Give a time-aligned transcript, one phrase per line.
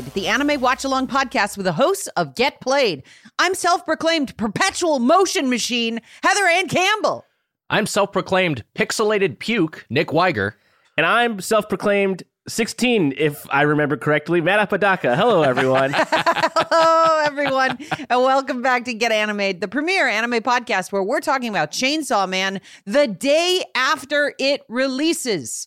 [0.00, 3.02] The anime watch along podcast with the hosts of Get Played.
[3.38, 7.26] I'm self proclaimed perpetual motion machine, Heather Anne Campbell.
[7.68, 10.56] I'm self proclaimed pixelated puke, Nick Wiger.
[10.96, 15.14] And I'm self proclaimed 16, if I remember correctly, Matt Apodaca.
[15.14, 15.92] Hello, everyone.
[15.94, 17.78] Hello, everyone,
[18.08, 22.26] and welcome back to Get Animated, the premier anime podcast where we're talking about Chainsaw
[22.26, 25.66] Man the day after it releases.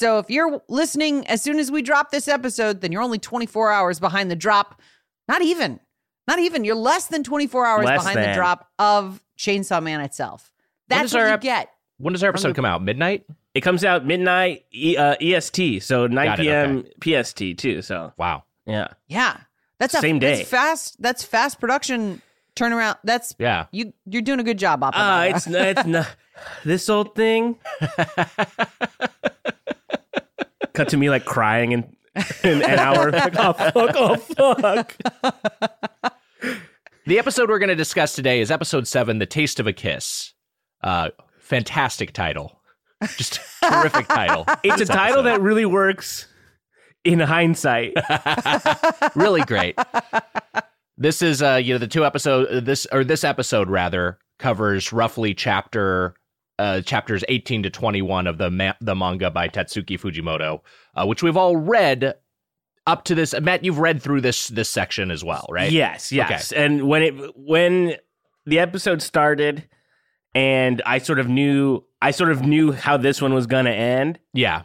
[0.00, 3.70] So if you're listening as soon as we drop this episode, then you're only 24
[3.70, 4.80] hours behind the drop.
[5.28, 5.78] Not even.
[6.26, 6.64] Not even.
[6.64, 10.54] You're less than 24 hours Less behind the drop of Chainsaw Man itself.
[10.88, 11.70] That's does what our you ep- get.
[11.98, 12.82] When does our episode come out?
[12.82, 13.26] Midnight?
[13.54, 16.84] it comes out midnight e- uh, EST, so 9 Got it, p.m.
[17.22, 17.82] PST, too.
[17.82, 18.44] So, Wow.
[18.64, 18.88] yeah.
[19.06, 19.36] Yeah.
[19.78, 20.36] That's a Same day.
[20.36, 21.02] That's fast.
[21.02, 22.22] That's fast production
[22.56, 22.96] turnaround.
[23.04, 23.66] That's Yeah.
[23.70, 24.96] you you're doing a good job, Appa.
[24.98, 26.08] Ah, it's, not- it's not.
[26.64, 27.58] This old thing.
[30.74, 31.96] Cut to me like crying in,
[32.44, 33.10] in an hour.
[33.20, 33.94] Like, oh, fuck,
[34.38, 34.96] oh, fuck.
[37.06, 40.32] The episode we're going to discuss today is episode seven, The Taste of a Kiss.
[40.82, 42.60] Uh, fantastic title.
[43.16, 44.44] Just terrific title.
[44.62, 46.28] It's a title that really works
[47.04, 47.94] in hindsight.
[49.16, 49.78] really great.
[50.96, 55.34] This is uh you know the two episode this or this episode rather covers roughly
[55.34, 56.14] chapter
[56.60, 60.60] uh chapters 18 to 21 of the ma- the manga by Tatsuki Fujimoto
[60.94, 62.14] uh, which we've all read
[62.86, 66.52] up to this Matt you've read through this this section as well right Yes, yes.
[66.52, 67.96] And when it when
[68.46, 69.68] the episode started
[70.34, 73.74] and I sort of knew I sort of knew how this one was going to
[73.74, 74.62] end, yeah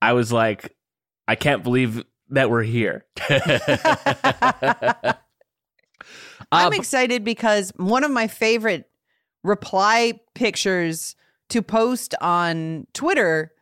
[0.00, 0.74] I was like
[1.28, 3.04] I can't believe that we're here.
[6.50, 8.90] I'm excited because one of my favorite
[9.44, 11.14] reply pictures
[11.52, 13.52] to post on Twitter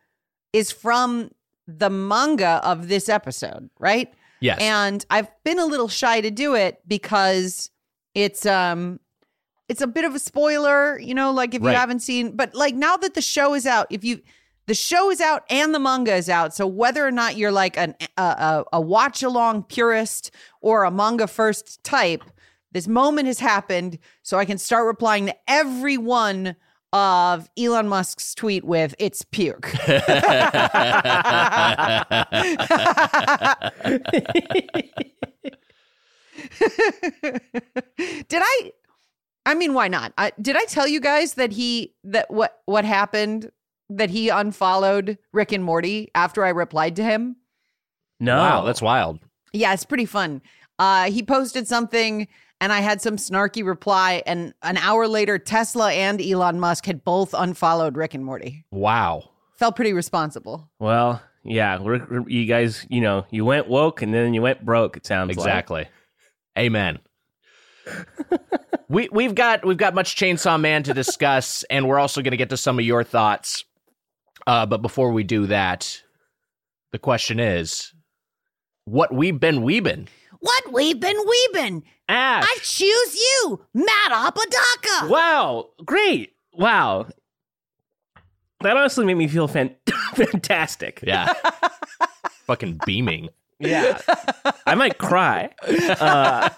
[0.53, 1.31] is from
[1.67, 4.13] the manga of this episode, right?
[4.39, 7.69] yes And I've been a little shy to do it because
[8.15, 8.99] it's um
[9.69, 11.71] it's a bit of a spoiler, you know, like if Right.
[11.71, 14.21] you haven't seen but like now that the show is out, if you
[14.67, 17.77] the show is out and the manga is out, so whether or not you're like
[17.77, 20.31] an a, a, a watch along purist
[20.61, 22.23] or a manga first type,
[22.71, 26.55] this moment has happened, so I can start replying to every one
[26.93, 29.71] of Elon Musk's tweet with "It's puke."
[38.27, 38.71] did I?
[39.45, 40.13] I mean, why not?
[40.17, 43.51] I, did I tell you guys that he that what what happened?
[43.89, 47.35] That he unfollowed Rick and Morty after I replied to him.
[48.21, 48.37] No.
[48.37, 49.19] wow that's wild
[49.51, 50.41] Yeah, it's pretty fun.
[50.79, 52.27] Uh, he posted something,
[52.61, 54.23] and I had some snarky reply.
[54.25, 58.65] And an hour later, Tesla and Elon Musk had both unfollowed Rick and Morty.
[58.71, 59.23] wow
[59.57, 60.69] Felt pretty responsible.
[60.79, 64.63] Well, yeah, we're, we're- you guys, you know, you went woke and then you went
[64.65, 64.95] broke.
[64.97, 65.37] It sounds like.
[65.37, 65.87] exactly
[66.57, 66.99] amen
[68.89, 72.37] we we've got we've got much chainsaw man to discuss and we're also going to
[72.37, 73.63] get to some of your thoughts
[74.47, 76.01] uh but before we do that
[76.91, 77.93] the question is
[78.85, 80.07] what we've been weebin
[80.39, 81.83] What we've been weebin'.
[82.11, 82.43] Ash.
[82.45, 85.09] I choose you, Matt Apodaca.
[85.11, 86.33] Wow, great.
[86.53, 87.07] Wow.
[88.61, 89.75] That honestly made me feel fan-
[90.13, 90.99] fantastic.
[91.03, 91.33] yeah
[92.47, 93.29] fucking beaming
[93.59, 93.99] Yeah.
[94.65, 95.49] I might cry.
[95.67, 96.49] Uh,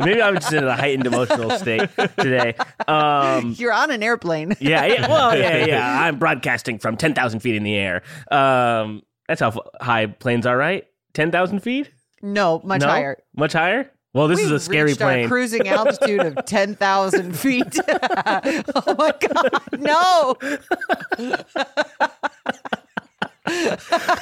[0.00, 1.88] maybe I'm just in a heightened emotional state
[2.18, 2.54] today.
[2.88, 4.54] Um, You're on an airplane.
[4.60, 5.08] yeah, yeah.
[5.08, 6.02] Well, yeah, yeah.
[6.02, 8.02] I'm broadcasting from 10,000 feet in the air.
[8.30, 10.84] Um, that's how f- high planes are, right?
[11.14, 11.90] 10,000 feet?
[12.22, 12.88] No, much No?
[12.88, 13.18] higher.
[13.36, 13.90] Much higher?
[14.14, 15.26] Well, this is We've a scary plane.
[15.28, 17.78] cruising altitude of 10,000 feet.
[17.88, 19.60] oh my God.
[19.78, 20.36] No.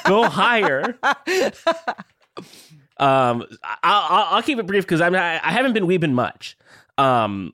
[0.05, 0.97] Go higher.
[2.97, 3.43] um,
[3.83, 6.57] I'll, I'll keep it brief because I'm I, I haven't been weeping much.
[6.97, 7.53] Um,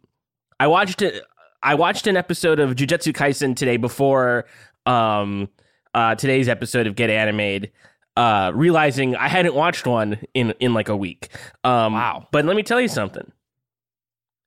[0.60, 1.24] I watched it.
[1.64, 4.46] I watched an episode of Jujutsu Kaisen today before
[4.86, 5.50] um
[5.94, 7.72] uh today's episode of Get Animated.
[8.18, 11.30] Uh, realizing I hadn't watched one in in like a week.
[11.64, 12.28] Um, Wow.
[12.32, 13.32] But let me tell you something.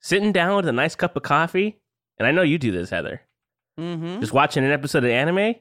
[0.00, 1.78] Sitting down with a nice cup of coffee,
[2.19, 3.20] and I know you do this, Heather.
[3.78, 4.20] Mm-hmm.
[4.20, 5.55] Just watching an episode of anime.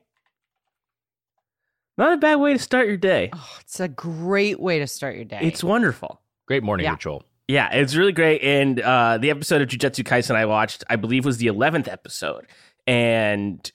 [2.00, 3.30] Not a bad way to start your day.
[3.34, 5.40] Oh, it's a great way to start your day.
[5.44, 6.20] It's wonderful.
[6.48, 6.94] great morning Yeah.
[6.94, 8.42] ritual Yeah, it's really great.
[8.42, 12.48] And uh, the episode of Jujutsu Kaisen I watched, I believe, was the eleventh episode,
[12.88, 13.72] and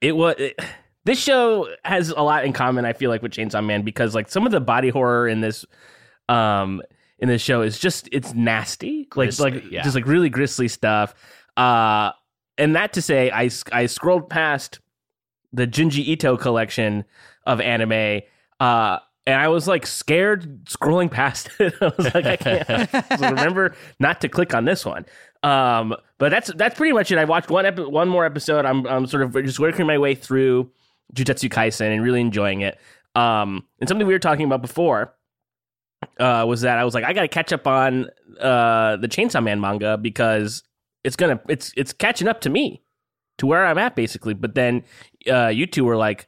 [0.00, 0.36] it was.
[0.38, 0.60] It,
[1.08, 2.84] this show has a lot in common.
[2.84, 5.64] I feel like with Chainsaw Man because like some of the body horror in this,
[6.28, 6.82] um,
[7.18, 9.82] in this show is just it's nasty, like like yeah.
[9.82, 11.14] just like really grisly stuff.
[11.56, 12.12] Uh,
[12.58, 14.80] and that to say, I I scrolled past
[15.50, 17.06] the Junji Ito collection
[17.46, 18.20] of anime.
[18.60, 21.72] Uh, and I was like scared scrolling past it.
[21.80, 25.06] I was like, I can't remember not to click on this one.
[25.42, 27.16] Um, but that's that's pretty much it.
[27.16, 28.66] I watched one epi- one more episode.
[28.66, 30.70] I'm I'm sort of just working my way through
[31.14, 32.78] Jujutsu Kaisen and really enjoying it.
[33.14, 35.14] Um, and something we were talking about before
[36.20, 38.08] uh, was that I was like, I got to catch up on
[38.40, 40.62] uh, the Chainsaw Man manga because
[41.04, 42.82] it's gonna it's it's catching up to me
[43.38, 44.34] to where I'm at basically.
[44.34, 44.84] But then
[45.30, 46.26] uh, you two were like,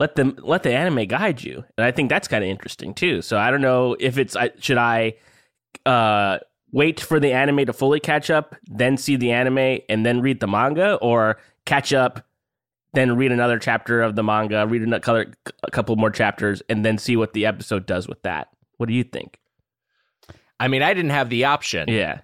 [0.00, 3.22] let them let the anime guide you, and I think that's kind of interesting too.
[3.22, 5.14] So I don't know if it's I, should I
[5.86, 6.38] uh,
[6.72, 10.40] wait for the anime to fully catch up, then see the anime, and then read
[10.40, 12.26] the manga, or catch up
[12.94, 16.98] then read another chapter of the manga, read another a couple more chapters, and then
[16.98, 18.48] see what the episode does with that.
[18.76, 19.38] What do you think?
[20.60, 21.88] I mean, I didn't have the option.
[21.88, 22.20] Yeah.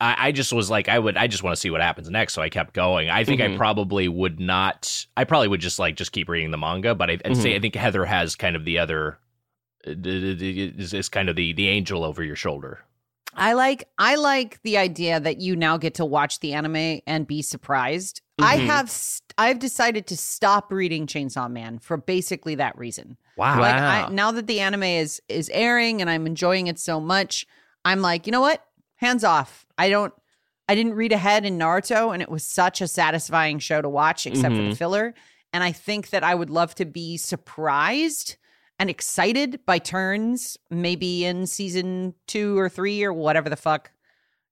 [0.00, 2.34] I, I just was like, I would, I just want to see what happens next,
[2.34, 3.10] so I kept going.
[3.10, 3.54] I think Mhm.
[3.54, 5.06] I probably would not.
[5.16, 7.60] I probably would just like just keep reading the manga, but I, I'd say I
[7.60, 9.18] think Heather has kind of the other
[9.86, 12.80] uh, is kind of the the angel over your shoulder.
[13.36, 17.26] I like I like the idea that you now get to watch the anime and
[17.26, 18.20] be surprised.
[18.38, 18.66] I Mhm.
[18.66, 23.16] have st- I've decided to stop reading Chainsaw Man for basically that reason.
[23.36, 23.60] Wow.
[23.60, 27.46] Like I, now that the anime is is airing and I'm enjoying it so much,
[27.84, 28.64] I'm like, you know what?
[28.96, 29.66] Hands off.
[29.76, 30.12] I don't.
[30.68, 34.26] I didn't read ahead in Naruto, and it was such a satisfying show to watch,
[34.26, 34.76] except for the Mhm.
[34.78, 35.14] filler.
[35.52, 38.36] And I think that I would love to be surprised
[38.78, 43.90] and excited by turns, maybe in season two or three or whatever the fuck.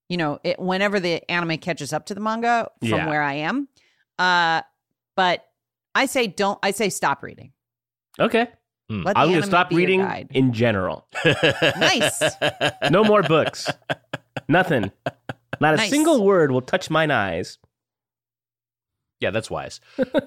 [0.09, 3.07] You know, it, whenever the anime catches up to the manga from Yeah.
[3.09, 3.67] where I am.
[4.19, 4.61] Uh,
[5.15, 5.45] but
[5.95, 6.59] I say don't.
[6.61, 7.51] I say stop reading.
[8.19, 8.47] Okay.
[8.89, 11.07] Let the I'm going to stop reading in general.
[11.25, 12.21] Nice.
[12.91, 13.67] No more books.
[14.47, 14.91] Nothing.
[15.59, 15.89] Not a Nice.
[15.89, 17.57] single word will touch mine eyes.
[19.23, 19.79] Yeah, that's wise.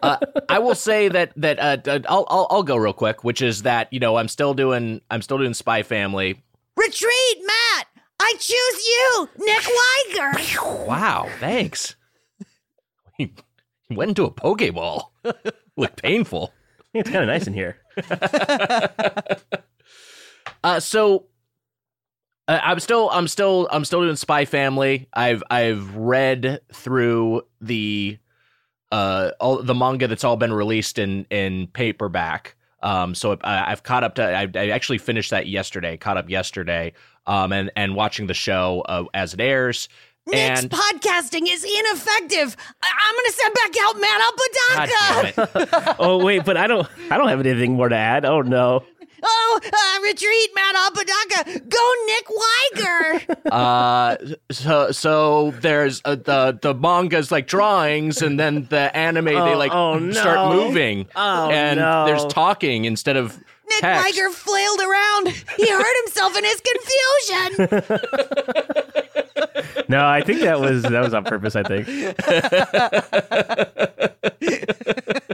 [0.03, 0.17] Uh,
[0.49, 3.93] I will say that that uh, I'll, I'll I'll go real quick, which is that
[3.93, 6.43] you know I'm still doing I'm still doing Spy Family.
[6.79, 7.89] Retreat, Matt.
[8.19, 9.67] I choose you, Nick
[10.15, 10.87] Wiger.
[10.89, 11.95] Wow, thanks.
[13.19, 13.33] He
[13.91, 15.09] went into a Pokeball.
[15.77, 16.53] Look painful.
[16.95, 17.77] It's kind of nice in here.
[20.65, 21.27] Uh, so
[22.49, 25.09] uh, I'm still I'm still I'm still doing Spy Family.
[25.13, 28.19] I've I've read through the
[28.93, 32.55] uh all the manga that's all been released in in paperback.
[32.83, 34.23] Um, so I, I've caught up to.
[34.23, 35.97] I, I actually finished that yesterday.
[35.97, 36.93] Caught up yesterday.
[37.27, 39.89] Um, and and watching the show uh, as it airs.
[40.29, 42.57] Nick's And- podcasting is ineffective.
[42.83, 45.53] I- I'm going to send back out Matt God Apodaca.
[45.73, 45.97] damn it.
[46.01, 46.87] Oh wait, but I don't.
[47.11, 48.25] I don't have anything more to add.
[48.25, 48.85] Oh no.
[49.29, 51.26] Oh, uh, retreat, Matt Apodaca.
[53.51, 53.53] Go, Nick Wiger.
[53.53, 54.17] uh
[54.51, 59.59] so so there's uh, the the manga's like drawings and then the anime they Oh,
[59.59, 60.13] like oh, no.
[60.13, 62.07] start moving Oh, and no.
[62.07, 63.37] there's talking instead of
[63.69, 64.05] Nick text.
[64.05, 65.29] Wiger flailed around.
[65.57, 66.61] He hurt himself in his
[67.81, 68.93] confusion.
[69.89, 71.55] No, I think that was that was on purpose.
[71.55, 71.87] I think.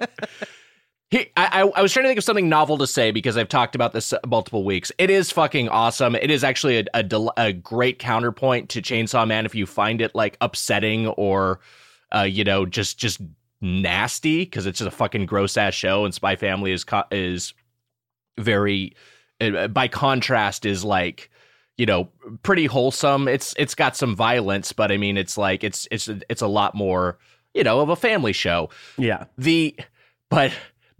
[1.13, 3.49] He, I, I I was trying to think of something novel to say because I've
[3.51, 4.91] talked about this multiple weeks.
[4.97, 6.15] It is fucking awesome.
[6.17, 10.01] It is actually a, a, del- a great counterpoint to Chainsaw Man if you find
[10.01, 11.61] it like upsetting or,
[12.15, 13.21] uh, you know, just just
[13.61, 16.07] nasty because it's just a fucking gross ass show.
[16.07, 17.53] And Spy Family is co- is
[18.41, 18.97] very,
[19.41, 21.31] uh, by contrast, is like
[21.77, 22.09] you know
[22.43, 23.29] pretty wholesome.
[23.29, 26.75] It's it's got some violence, but I mean it's like it's it's it's a lot
[26.75, 27.19] more
[27.53, 29.25] you know of a family show Yeah.
[29.37, 29.77] the
[30.31, 30.53] but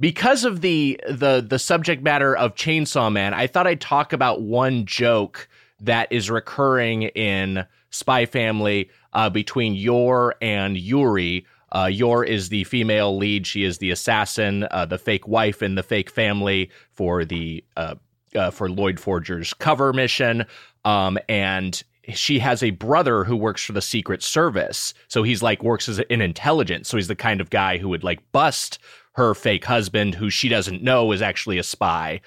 [0.03, 4.43] because of the the the subject matter of Chainsaw Man, I thought I'd talk about
[4.43, 5.49] one joke
[5.81, 11.47] that is recurring in Spy Family uh, between Yor and Yuri.
[11.71, 15.77] Uh, Yor is the female lead; she is the assassin, uh, the fake wife in
[15.77, 17.95] the fake family for the uh,
[18.35, 20.45] uh, for Loid Forger's cover mission,
[20.85, 24.95] um, and she has a brother who works for the Secret Service.
[25.07, 26.89] So he's like works as an intelligence.
[26.89, 28.81] So he's the kind of guy who would like bust
[29.13, 32.21] her fake husband, who she doesn't know is actually a spy.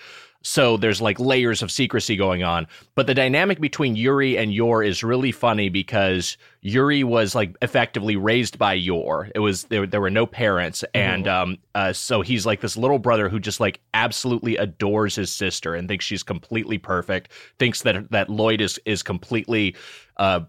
[0.46, 2.68] So there's like layers of secrecy going on.
[2.94, 8.16] But the dynamic between Yuri and Yor is really funny because Yuri was like effectively
[8.16, 9.32] raised by Yor.
[9.34, 10.86] It was there there were no parents.
[10.94, 15.32] And um uh so he's like this little brother who just like absolutely adores his
[15.32, 19.76] sister and thinks she's completely perfect, thinks that that Loid is is completely
[20.18, 20.42] uh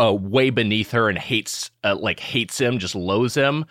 [0.00, 3.66] uh, way beneath her and hates uh, like hates him, just loathes him.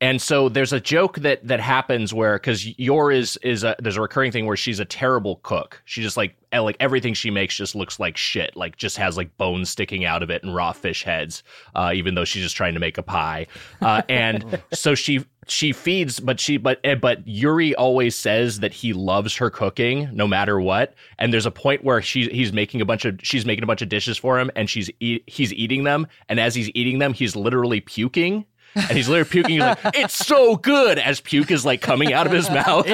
[0.00, 3.96] And so there's a joke that that happens where because Yor is is a there's
[3.96, 5.80] a recurring thing where she's a terrible cook.
[5.84, 8.56] She just like eh, like everything she makes just looks like shit.
[8.56, 11.44] Like just has like bones sticking out of it and raw fish heads.
[11.76, 13.46] Uh, even though she's just trying to make a pie.
[13.80, 18.72] Uh, and so she she feeds, but she but eh, but Yuri always says that
[18.72, 20.94] he loves her cooking no matter what.
[21.20, 23.80] And there's a point where she he's making a bunch of she's making a bunch
[23.80, 27.14] of dishes for him, and she's eat, he's eating them, and as he's eating them,
[27.14, 28.44] he's literally puking
[28.74, 29.54] and he's literally puking.
[29.54, 32.86] He's like, "It's so good!" As puke is like coming out of his mouth,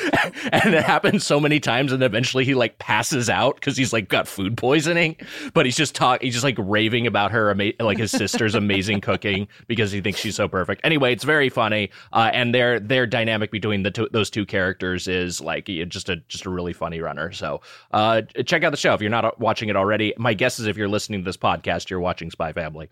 [0.52, 4.08] and it happens so many times, and eventually he like passes out because he's like
[4.08, 5.16] got food poisoning.
[5.52, 6.22] But he's just talk.
[6.22, 10.20] He's just like raving about her, ama- like his sister's amazing cooking because he thinks
[10.20, 10.80] she's so perfect.
[10.84, 15.08] Anyway, it's very funny, uh, and their their dynamic between the two, those two characters
[15.08, 17.32] is like just a just a really funny runner.
[17.32, 17.60] So
[17.92, 20.14] uh, check out the show if you're not watching it already.
[20.16, 22.88] My guess is if you're listening to this podcast, you're watching Spy Family.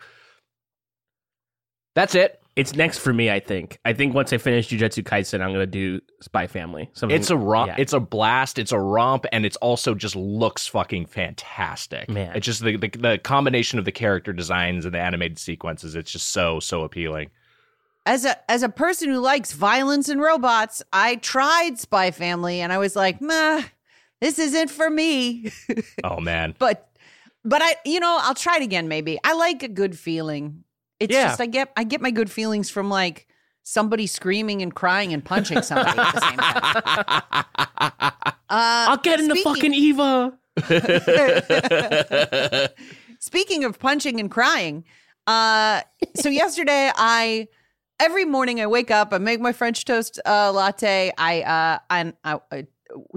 [1.98, 2.40] That's it.
[2.54, 3.80] It's next for me, I think.
[3.84, 6.88] I think once I finish Jujutsu Kaisen, I'm gonna do Spy Family.
[6.92, 7.70] Something, It's a romp.
[7.70, 7.74] yeah.
[7.76, 8.60] It's a blast.
[8.60, 12.08] It's a romp, and it's also just looks fucking fantastic.
[12.08, 12.36] Man.
[12.36, 15.96] it's just the, the the combination of the character designs and the animated sequences.
[15.96, 17.30] It's just so so appealing.
[18.06, 22.72] As a as a person who likes violence and robots, I tried Spy Family and
[22.72, 23.64] I was like, "Meh,
[24.20, 25.50] this isn't for me."
[26.04, 26.90] Oh man, but
[27.44, 29.18] but I you know, I'll try it again maybe.
[29.24, 30.62] I like a good feeling.
[31.00, 31.28] It's Yeah.
[31.28, 33.26] just I get I get my good feelings from like
[33.62, 37.22] somebody screaming and crying and punching somebody at the same time.
[38.50, 40.32] Uh, I'll get in the fucking Eva.
[43.20, 44.84] Speaking of punching and crying,
[45.26, 45.82] uh,
[46.16, 47.48] so yesterday I
[48.00, 52.12] every morning I wake up, I make my French toast uh, latte, I uh, I,
[52.24, 52.66] I, I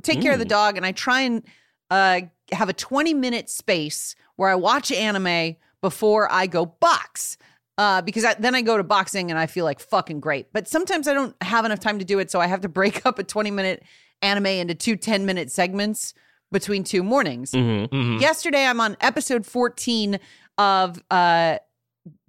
[0.02, 1.44] take care of the dog, and I try and
[1.90, 2.22] uh,
[2.52, 7.38] have a twenty minute space where I watch anime before I go box.
[7.78, 10.54] Uh, because I, then I go to boxing and I feel like fucking great.
[10.54, 13.06] But sometimes I don't have enough time to do it, so I have to break
[13.06, 13.84] up a 20 minute
[14.22, 16.14] anime into two 10 minute segments
[16.52, 17.52] between two mornings.
[17.52, 17.96] Mm-hmm.
[17.96, 18.22] Mhm.
[18.22, 20.20] Yesterday, I'm on episode 14
[20.58, 21.58] of uh,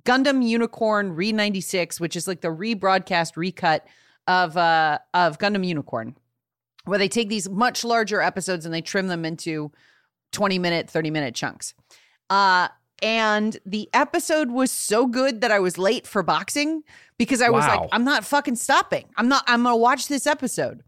[0.05, 3.87] Gundam Unicorn Re 96, which is like the rebroadcast recut
[4.27, 6.17] of uh, of Gundam Unicorn,
[6.85, 9.73] where they take these much larger episodes and they trim them into
[10.31, 11.75] 20 minute, 30 minute chunks.
[12.31, 12.69] Uh,
[13.03, 16.83] and the episode was so good that I was late for boxing
[17.19, 19.07] because I was like, I'm not fucking stopping.
[19.17, 20.83] I'm not, I'm gonna watch this episode.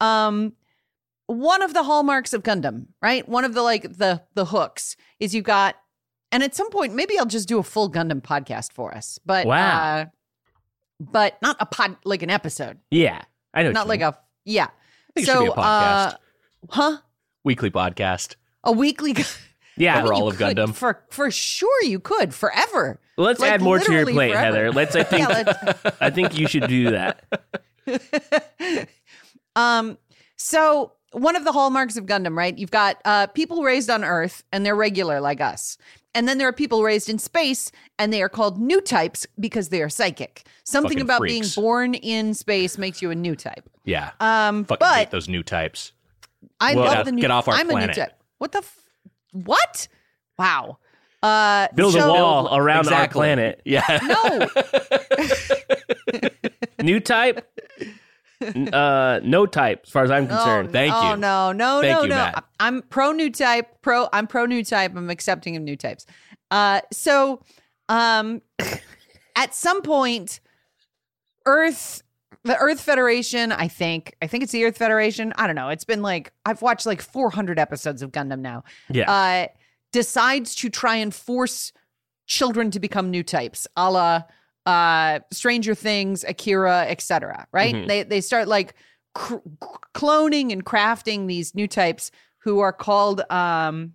[0.00, 0.54] Um,
[1.26, 3.28] one of the hallmarks of Gundam, right?
[3.28, 5.76] One of the like the the hooks is you got,
[6.32, 9.46] and at some point maybe I'll just do a full Gundam podcast for us, but
[9.46, 9.78] Wow.
[10.00, 10.04] uh,
[10.98, 13.22] but not a pod like an episode, Yeah,
[13.54, 13.72] I know.
[13.72, 14.08] not like mean.
[14.08, 14.68] a yeah.
[15.14, 16.12] think it so, should be a podcast.
[16.12, 16.16] uh,
[16.70, 16.96] huh?
[17.44, 18.34] Weekly podcast.
[18.64, 19.14] A weekly.
[19.80, 19.94] yeah.
[19.94, 20.74] I mean, For all of could- Gundam.
[20.74, 23.00] for for sure you could forever.
[23.16, 24.44] Let's like, add more to your plate, forever.
[24.56, 24.72] Heather.
[24.72, 24.94] Let's.
[24.96, 25.28] I think.
[25.28, 27.22] Yeah, let's- I think you should do that.
[29.56, 29.98] um,
[30.36, 32.56] so one of the hallmarks of Gundam, right?
[32.56, 35.76] You've got uh, people raised on Earth and they're regular like us.
[36.14, 39.68] And then there are people raised in space and they are called new types because
[39.68, 40.44] they are psychic.
[40.64, 41.54] Something Fucking about freaks.
[41.54, 43.68] being born in space makes you a new type.
[43.84, 45.92] Yeah, Um, fucking hate but those new types.
[46.58, 47.96] I Well, love get- the new get off our I'm a planet.
[47.96, 48.12] new type.
[48.38, 48.62] What the
[49.32, 49.88] what?
[50.38, 50.78] Wow.
[51.22, 53.60] Uh Build a so- wall around our planet.
[53.66, 54.48] Yeah, No.
[56.82, 57.46] New type.
[58.72, 60.72] uh, no type, as far as I'm concerned.
[60.72, 61.16] Thank oh, you.
[61.18, 62.14] no, no, Thank no, you, no.
[62.16, 62.44] Matt.
[62.58, 63.82] I'm pro new type.
[63.82, 64.08] Pro.
[64.14, 64.96] I'm pro new type.
[64.96, 66.06] I'm accepting of new types.
[66.50, 67.42] Uh, so,
[67.90, 68.40] um,
[69.36, 70.40] at some point,
[71.44, 72.02] Earth,
[72.44, 73.52] the Earth Federation.
[73.52, 74.14] I think.
[74.22, 75.32] I think it's the Earth Federation.
[75.36, 75.68] I don't know.
[75.68, 78.64] It's been like I've watched like 400 episodes of Gundam now.
[78.90, 79.10] Yeah.
[79.10, 79.46] Uh,
[79.92, 81.72] decides to try and force
[82.26, 84.22] children to become new types, a la
[84.66, 87.46] uh, Stranger Things, Akira, etc.
[87.52, 87.74] Right?
[87.74, 87.88] Mhm.
[87.88, 88.74] They they start like
[89.14, 89.36] cr-
[89.94, 93.94] cloning and crafting these new types who are called um,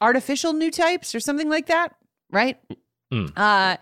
[0.00, 1.94] artificial new types or something like that.
[2.30, 2.58] Right?
[3.12, 3.32] Mm.
[3.36, 3.76] Uh,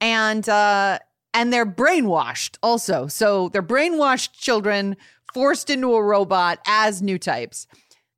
[0.00, 0.98] and uh,
[1.36, 3.06] and they're brainwashed also.
[3.06, 4.96] So they're brainwashed children
[5.32, 7.68] forced into a robot as new types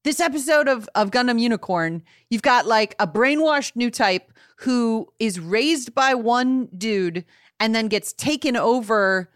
[0.08, 5.38] this episode of, of Gundam Unicorn, you've got like a brainwashed new type who is
[5.38, 7.26] raised by one dude
[7.60, 9.28] and then gets taken over,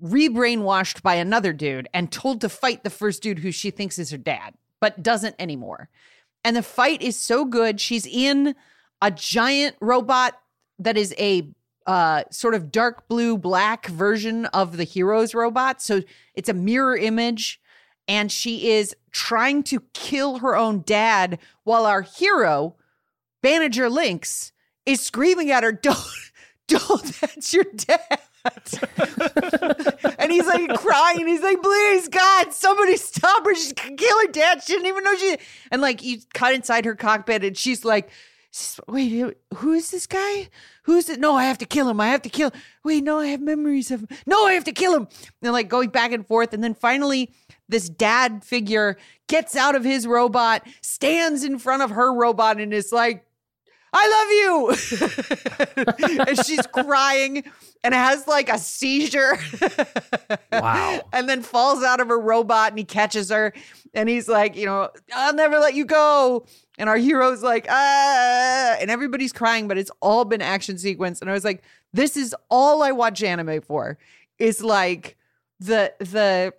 [0.00, 4.10] re-brainwashed by another dude, and told to fight the first dude who she thinks is
[4.10, 5.88] her dad, but doesn't anymore.
[6.42, 7.80] And the fight is so good.
[7.80, 8.56] She's in
[9.00, 10.40] a giant robot
[10.80, 11.48] that is a
[11.88, 15.80] uh, sort of dark blue black version of the hero's robot.
[15.80, 16.02] So
[16.34, 17.60] it's a mirror image
[18.06, 22.76] and she is trying to kill her own dad while our hero,
[23.42, 24.52] Banagher Links,
[24.84, 25.98] is screaming at her, "Don't,
[26.68, 28.20] don't, that's your dad.
[30.18, 31.26] and he's like crying.
[31.26, 33.54] He's like, please, God, somebody stop her.
[33.54, 34.62] She's gonna kill her dad.
[34.62, 35.36] She didn't even know she.
[35.70, 38.10] And like, you cut inside her cockpit, and she's like,
[38.86, 40.48] wait, who is this guy?
[40.84, 41.20] Who's it?
[41.20, 42.00] No, I have to kill him.
[42.00, 42.50] I have to kill.
[42.84, 44.08] Wait, no, I have memories of him.
[44.26, 45.08] No, I have to kill him.
[45.42, 46.52] And like going back and forth.
[46.54, 47.30] And then finally,
[47.68, 48.96] this dad figure
[49.28, 53.24] gets out of his robot, stands in front of her robot, and is like,
[53.92, 56.18] I love you.
[56.26, 57.44] and she's crying
[57.82, 59.38] and has like a seizure.
[60.50, 61.02] Wow.
[61.12, 63.52] and then falls out of her robot and he catches her
[63.94, 66.46] and he's like, you know, I'll never let you go.
[66.78, 71.20] And our hero's like, ah, and everybody's crying, but it's all been action sequence.
[71.20, 73.98] And I was like, this is all I watch anime for.
[74.38, 75.16] Is like
[75.60, 76.54] the the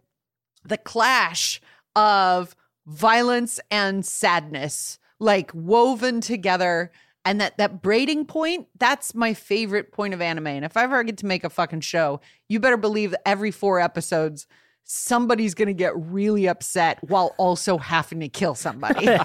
[0.65, 1.61] the clash
[1.95, 6.91] of violence and sadness, like woven together
[7.25, 10.47] and that that braiding point, that's my favorite point of anime.
[10.47, 13.51] And if I ever get to make a fucking show, you better believe that every
[13.51, 14.47] four episodes,
[14.91, 19.05] somebody's gonna get really upset while also having to kill somebody.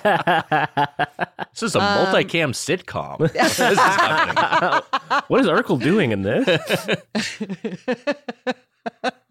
[1.54, 3.20] This is a Um, multicam sitcom.
[3.22, 3.30] is
[5.28, 6.46] what is Urkel doing in this?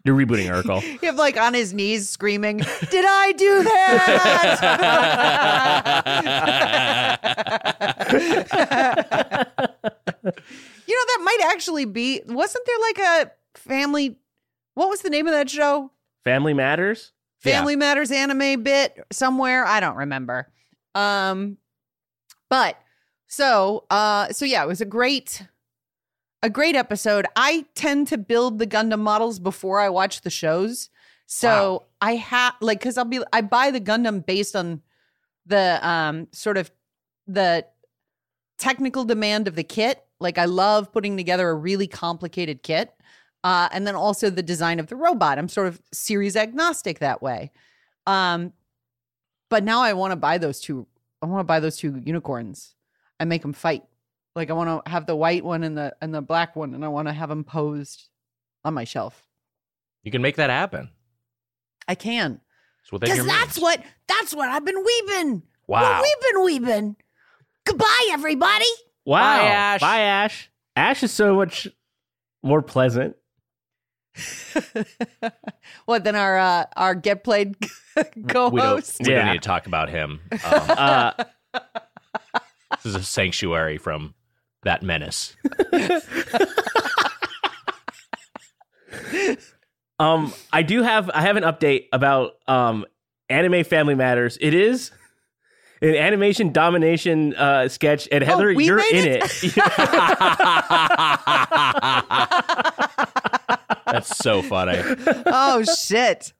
[0.04, 0.82] You're rebooting Urkel.
[0.92, 5.04] you have like on his knees screaming, Did I do that?
[10.86, 14.18] you know, that might actually be wasn't there like a family
[14.74, 15.90] what was the name of that show?
[16.24, 17.12] Family Matters.
[17.40, 19.66] Family Matters anime bit somewhere.
[19.66, 20.50] I don't remember.
[20.94, 21.58] Um,
[22.48, 22.76] but
[23.26, 25.42] so uh, so yeah, it was a great,
[26.42, 27.26] a great episode.
[27.36, 30.88] I tend to build the Gundam models before I watch the shows,
[31.26, 34.82] so I have like because I'll be I buy the Gundam based on
[35.46, 36.70] the um sort of
[37.26, 37.66] the
[38.58, 40.02] technical demand of the kit.
[40.20, 42.94] Like I love putting together a really complicated kit.
[43.44, 45.38] Uh, and then also the design of the robot.
[45.38, 47.52] I'm sort of series agnostic that way.
[48.06, 48.54] Um,
[49.50, 50.86] but now I want to buy those two.
[51.22, 52.74] I want to buy those two unicorns
[53.20, 53.84] and make them fight.
[54.34, 56.84] Like I want to have the white one and the and the black one, and
[56.84, 58.08] I want to have them posed
[58.64, 59.22] on my shelf.
[60.02, 60.88] You can make that happen.
[61.86, 62.40] I can
[62.80, 63.60] It's because that's means.
[63.60, 65.42] what that's what I've been weeping.
[65.66, 65.82] Wow.
[65.82, 66.96] What we've been weeping.
[67.64, 68.64] Goodbye, everybody.
[69.04, 69.20] Wow.
[69.38, 69.80] Bye, Ash.
[69.80, 70.50] Bye, Ash.
[70.76, 71.68] Ash is so much
[72.42, 73.16] more pleasant.
[75.86, 76.14] what then?
[76.16, 77.56] Our uh, our get played
[77.96, 78.96] we don't, co-host.
[79.00, 80.20] we don't need to talk about him.
[80.44, 81.12] Um, Uh,
[82.70, 84.14] this is a sanctuary from
[84.62, 85.36] that menace.
[89.98, 92.84] um, I do have I have an update about um
[93.28, 94.36] Anime Family Matters.
[94.40, 94.90] It is
[95.80, 99.22] an animation domination uh sketch, and Heather, we you're in it?
[99.42, 99.54] it.
[104.08, 104.80] That's so funny.
[105.26, 106.32] oh shit.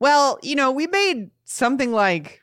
[0.00, 2.42] Well, you know, we made something like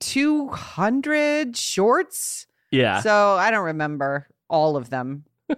[0.00, 2.46] 200 shorts.
[2.70, 3.00] yeah.
[3.00, 5.24] So I don't remember all of them.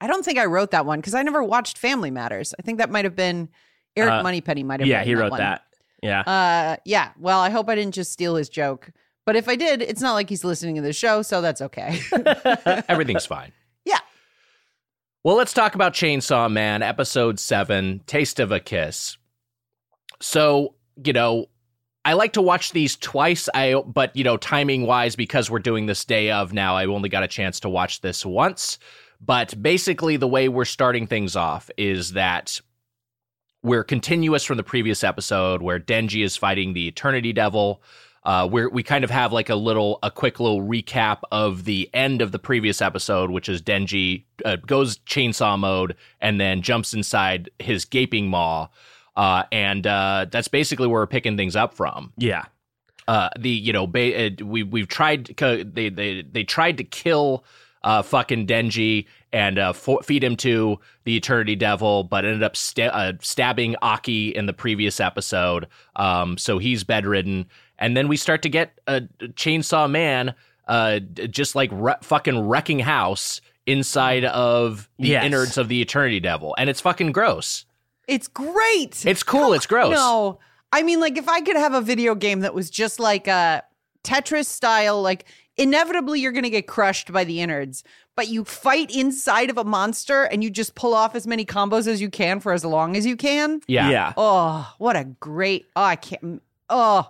[0.00, 2.54] I don't think I wrote that one because I never watched Family Matters.
[2.58, 3.48] I think that might have been
[3.96, 5.40] Eric Uh, Moneypenny might have yeah, he wrote one.
[5.40, 5.62] that.
[6.02, 6.20] Yeah.
[6.20, 7.12] Uh yeah.
[7.18, 8.90] Well, I hope I didn't just steal his joke.
[9.26, 11.98] But if I did, it's not like he's listening to the show, so that's okay.
[12.88, 13.52] Everything's fine.
[15.24, 19.16] Well, let's talk about Chainsaw Man, episode seven, Taste of a Kiss.
[20.20, 21.46] So, you know,
[22.04, 23.48] I like to watch these twice.
[23.54, 27.08] I but you know, timing wise, because we're doing this day of now, I only
[27.08, 28.78] got a chance to watch this once.
[29.18, 32.60] But basically, the way we're starting things off is that
[33.62, 37.82] we're continuous from the previous episode where Denji is fighting the Eternity Devil.
[38.24, 41.90] Uh, where we kind of have like a little, a quick little recap of the
[41.92, 46.94] end of the previous episode, which is Denji uh, goes chainsaw mode and then jumps
[46.94, 48.68] inside his gaping maw,
[49.16, 52.14] uh, and uh, that's basically where we're picking things up from.
[52.16, 52.44] Yeah.
[53.08, 57.44] uh the you know ba- uh, we we've tried they they they tried to kill
[57.82, 62.56] uh fucking Denji and uh fo- feed him to the Eternity Devil but ended up
[62.56, 65.66] sta- uh, stabbing Aki in the previous episode.
[65.96, 67.44] Um so he's bedridden
[67.78, 69.02] and then we start to get a
[69.34, 70.34] chainsaw man
[70.68, 70.98] uh
[71.30, 75.24] just like re- fucking wrecking house inside of the Yes.
[75.24, 77.64] innards of the Eternity Devil and it's fucking gross
[78.08, 79.04] It's great.
[79.06, 80.38] it's cool it's gross No,
[80.72, 83.62] I mean, like if I could have a video game that was just like a
[84.02, 85.24] Tetris style, like
[85.56, 87.84] inevitably you're going to get crushed by the innards,
[88.16, 91.86] but you fight inside of a monster and you just pull off as many combos
[91.86, 93.60] as you can for as long as you can.
[93.68, 94.12] yeah Yeah.
[94.16, 95.66] Oh, what a great!
[95.76, 96.42] Oh, I can't.
[96.68, 97.08] Oh,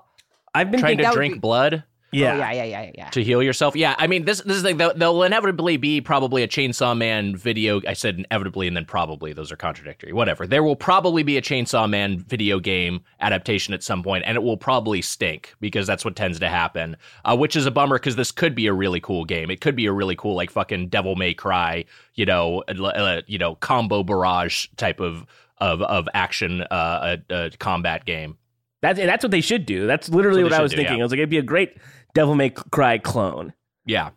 [0.55, 2.35] I've been trying to drink be- blood Yeah.
[2.35, 3.11] Oh, yeah, yeah, yeah, yeah.
[3.11, 3.75] to heal yourself.
[3.75, 4.77] Yeah, I mean this this is the thing.
[4.77, 7.81] There'll, there'll inevitably be probably a Chainsaw Man video.
[7.89, 9.33] I said inevitably and then probably.
[9.33, 10.13] Those are contradictory.
[10.13, 10.47] Whatever.
[10.47, 14.43] There will probably be a Chainsaw Man video game adaptation at some point, and it
[14.43, 16.97] will probably stink because that's what tends to happen.
[17.25, 19.51] Uh, which is a bummer because this could be a really cool game.
[19.51, 23.23] It could be a really cool like fucking Devil May Cry, you know, uh, uh,
[23.27, 25.27] you know, combo barrage type of
[25.59, 28.37] of of action uh, uh, uh combat game.
[28.85, 29.87] That's that's what they should do.
[29.87, 30.97] That's literally That's what, what I was do, thinking.
[30.97, 31.03] yeah.
[31.03, 31.79] I was like, it'd be a great
[32.15, 33.55] Devil May Cry clone.
[33.87, 34.11] Yeah.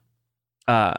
[0.68, 0.96] Uh,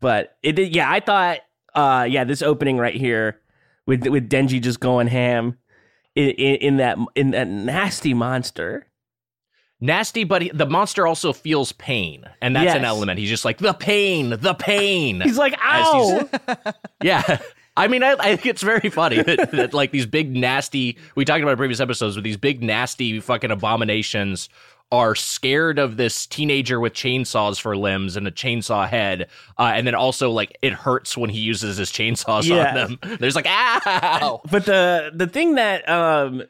[0.00, 0.74] but it did.
[0.74, 1.38] Yeah, I thought.
[1.74, 3.40] Uh, yeah, this opening right here
[3.86, 5.58] with with Denji just going ham
[6.14, 8.86] in, in, in that in that nasty monster.
[9.78, 13.18] Nasty, but he, the monster also feels pain, and that's an element.
[13.18, 15.20] He's just like the pain, the pain.
[15.20, 16.26] He's like, ow.
[17.02, 17.38] yeah.
[17.76, 20.96] I mean, I, I think it's very funny that, that like these big nasty.
[21.14, 24.48] We talked about in previous episodes, but these big nasty fucking abominations
[24.92, 29.84] are scared of this teenager with chainsaws for limbs and a chainsaw head, uh, and
[29.86, 32.68] then also like it hurts when he uses his chainsaws Yeah.
[32.68, 33.16] on them.
[33.20, 34.40] There's like ow.
[34.50, 36.44] But the the thing that um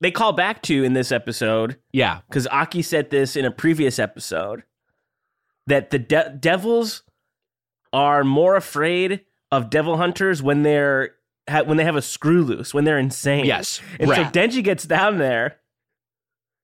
[0.00, 3.98] they call back to in this episode Yeah, because Aki said this in a previous
[3.98, 4.62] episode
[5.66, 7.02] that the de- devils
[7.92, 11.14] are more afraid of devil hunters when they're
[11.48, 13.44] ha- when they have a screw loose when they're insane.
[13.44, 14.32] yes, and right.
[14.32, 15.56] so Denji gets down there,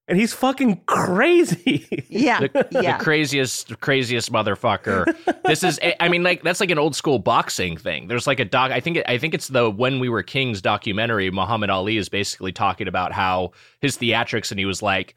[0.08, 1.88] and he's fucking crazy.
[2.14, 2.96] Yeah, the, yeah.
[2.96, 5.04] the craziest, craziest motherfucker.
[5.44, 8.06] this is, I mean, like that's like an old school boxing thing.
[8.06, 8.70] There's like a doc.
[8.70, 11.28] I think, I think it's the When We Were Kings documentary.
[11.32, 15.16] Muhammad Ali is basically talking about how his theatrics, and he was like,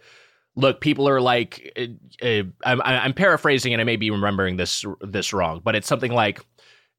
[0.56, 4.84] "Look, people are like, uh, uh, I'm, I'm paraphrasing, and I may be remembering this
[5.02, 6.44] this wrong, but it's something like."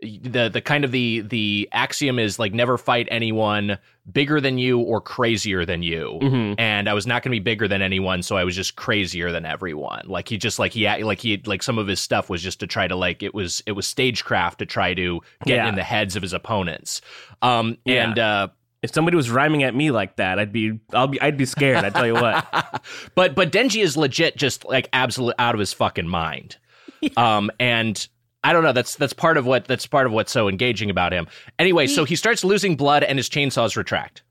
[0.00, 3.78] The the kind of the the axiom is like never fight anyone
[4.12, 6.54] bigger than you or crazier than you Mhm.
[6.56, 9.32] and I was not going to be bigger than anyone, so I was just crazier
[9.32, 10.02] than everyone.
[10.06, 12.66] Like he just like he like he like some of his stuff was just to
[12.68, 15.68] try to like it was it was stagecraft to try to get Yeah.
[15.68, 17.00] in the heads of his opponents.
[17.42, 18.04] Um Yeah.
[18.08, 18.48] and uh
[18.82, 21.84] If somebody was rhyming at me like that, I'd be I'll be I'd be scared.
[21.84, 22.46] I tell you what.
[23.16, 26.56] but but Denji is legit just like absolute out of his fucking mind.
[27.16, 28.06] Um and
[28.44, 28.72] I don't know.
[28.72, 31.27] That's that's part of what that's part of what's so engaging about him.
[31.59, 34.22] Anyway, so he starts losing blood and his chainsaws retract.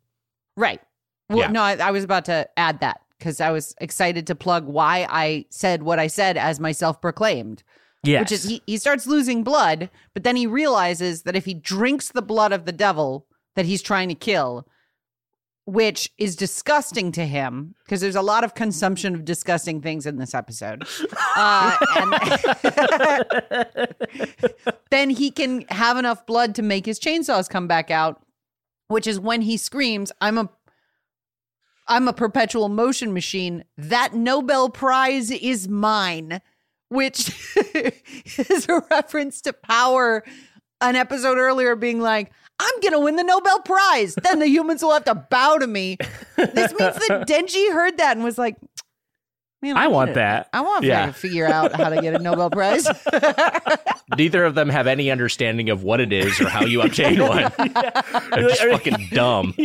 [0.56, 0.82] Right.
[1.30, 1.48] Well, Yeah.
[1.52, 5.06] no, I, I was about to add that because I was excited to plug why
[5.10, 7.64] I said what I said as myself proclaimed,
[8.04, 8.22] Yes.
[8.22, 12.10] which is he, he starts losing blood, but then he realizes that if he drinks
[12.10, 14.68] the blood of the devil that he's trying to kill,
[15.68, 20.16] which is disgusting to him because there's a lot of consumption of disgusting things in
[20.16, 20.88] this episode.
[21.36, 21.78] Uh,
[24.90, 28.26] then he can have enough blood to make his chainsaws come back out,
[28.88, 30.50] which is when he screams, "I'm a
[31.86, 33.66] I'm a perpetual motion machine.
[33.78, 36.40] That Nobel Prize is mine,"
[36.88, 37.30] which
[38.38, 40.24] is a reference to Power,
[40.80, 42.32] an episode earlier being like,
[42.74, 44.16] I'm going to win the Nobel Prize.
[44.16, 45.98] Then the humans will have to bow to me.
[46.36, 48.58] This means that Denji heard that and was like,
[49.60, 50.16] Man, I need want it.
[50.16, 50.50] that.
[50.54, 51.08] I want Yeah.
[51.08, 52.88] to figure out how to get a Nobel Prize.
[54.18, 57.52] Neither of them have any understanding of what it is or how you obtain one.
[57.58, 59.56] They're just fucking dumb.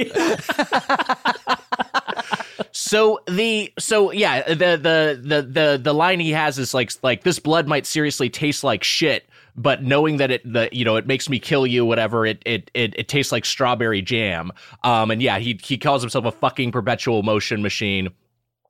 [2.73, 7.23] so the so yeah the, the the the the line he has is like like
[7.23, 11.07] this blood might seriously taste like shit but knowing that it the you know it
[11.07, 14.51] makes me kill you whatever it it it, it tastes like strawberry jam
[14.85, 18.09] um and yeah he he calls himself a fucking perpetual motion machine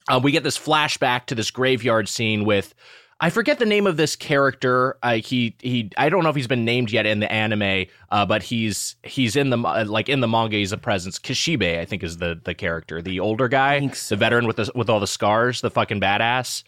[0.09, 2.75] um, we get this flashback to this graveyard scene with
[3.23, 4.99] I forget the name of this character.
[5.01, 8.27] Uh, he he I don't know if he's been named yet in the anime, uh,
[8.27, 10.57] but he's he's in the uh, like in the manga.
[10.57, 11.21] He's a presence.
[11.21, 14.17] Kishibe, I think, is the the character, the older guy, so.
[14.17, 16.65] the veteran with the with all the scars, the fucking badass.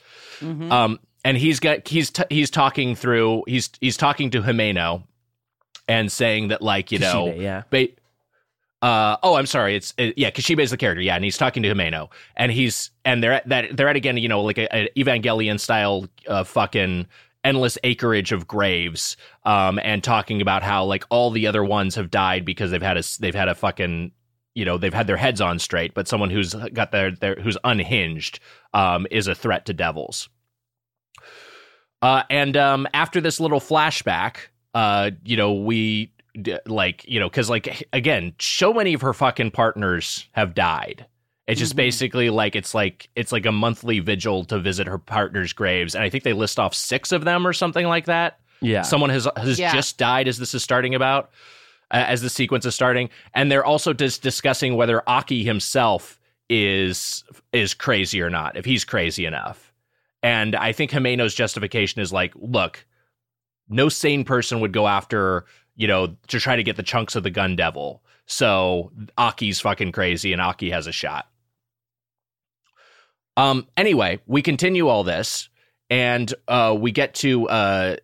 [0.71, 5.03] Um, and he's got he's t- he's talking through he's he's talking to Himeno
[5.89, 7.63] and saying that like you know Kishibe, yeah.
[7.71, 7.89] ba-
[8.85, 9.77] uh, oh, I'm sorry.
[9.77, 11.01] It's uh, yeah, Kishibe is the character.
[11.01, 14.19] Yeah, and he's talking to Himeno, and he's and they're at that they're at again,
[14.19, 17.07] you know, like a, a Evangelion style uh, fucking
[17.43, 22.11] endless acreage of graves, um, and talking about how like all the other ones have
[22.11, 24.13] died because they've had a they've had a fucking
[24.55, 27.57] you know they've had their heads on straight, but someone who's got their their who's
[27.65, 28.39] unhinged
[28.75, 30.29] um, is a threat to devils.
[32.05, 34.37] Uh, and um, after this little flashback,
[34.75, 39.13] uh, you know, we d- like, you know, because like again, so many of her
[39.15, 41.07] fucking partners have died.
[41.47, 41.77] It's just Mhm.
[41.77, 46.05] basically like it's like it's like a monthly vigil to visit her partner's graves, and
[46.05, 48.39] I think they list off six of them or something like that.
[48.61, 48.83] Yeah.
[48.83, 49.73] Someone has has Yeah.
[49.73, 51.31] just died as this is starting about,
[51.91, 56.19] uh, as the sequence is starting, and they're also just discussing whether Aki himself
[56.51, 59.71] is is crazy or not, if he's crazy enough.
[60.25, 62.87] And I think Himeno's justification is like, look,
[63.69, 65.45] no sane person would go after,
[65.77, 68.03] you know, to try to get the chunks of the gun devil.
[68.25, 71.29] So Aki's fucking crazy and Aki has a shot.
[73.37, 75.51] Um anyway, we continue all this
[75.91, 77.97] and uh we get to uh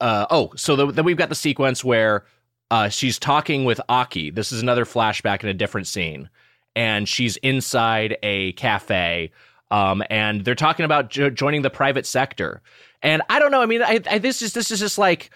[0.00, 2.24] uh oh, so the, then we've got the sequence where
[2.70, 4.30] uh she's talking with Aki.
[4.30, 6.30] This is another flashback in a different scene
[6.74, 9.32] and she's inside a cafe
[9.70, 12.62] um and they're talking about jo- joining the private sector.
[13.02, 15.30] And I don't know, I mean I, I this is this is just like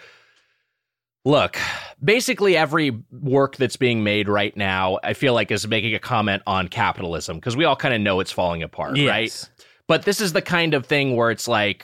[1.27, 1.57] Look,
[2.03, 6.43] basically every work that's being made right now, I feel like is making a comment
[6.45, 9.09] on capitalism because we all kind of know it's falling apart, Yes.
[9.09, 9.65] right?
[9.87, 11.83] But this is the kind of thing where it's like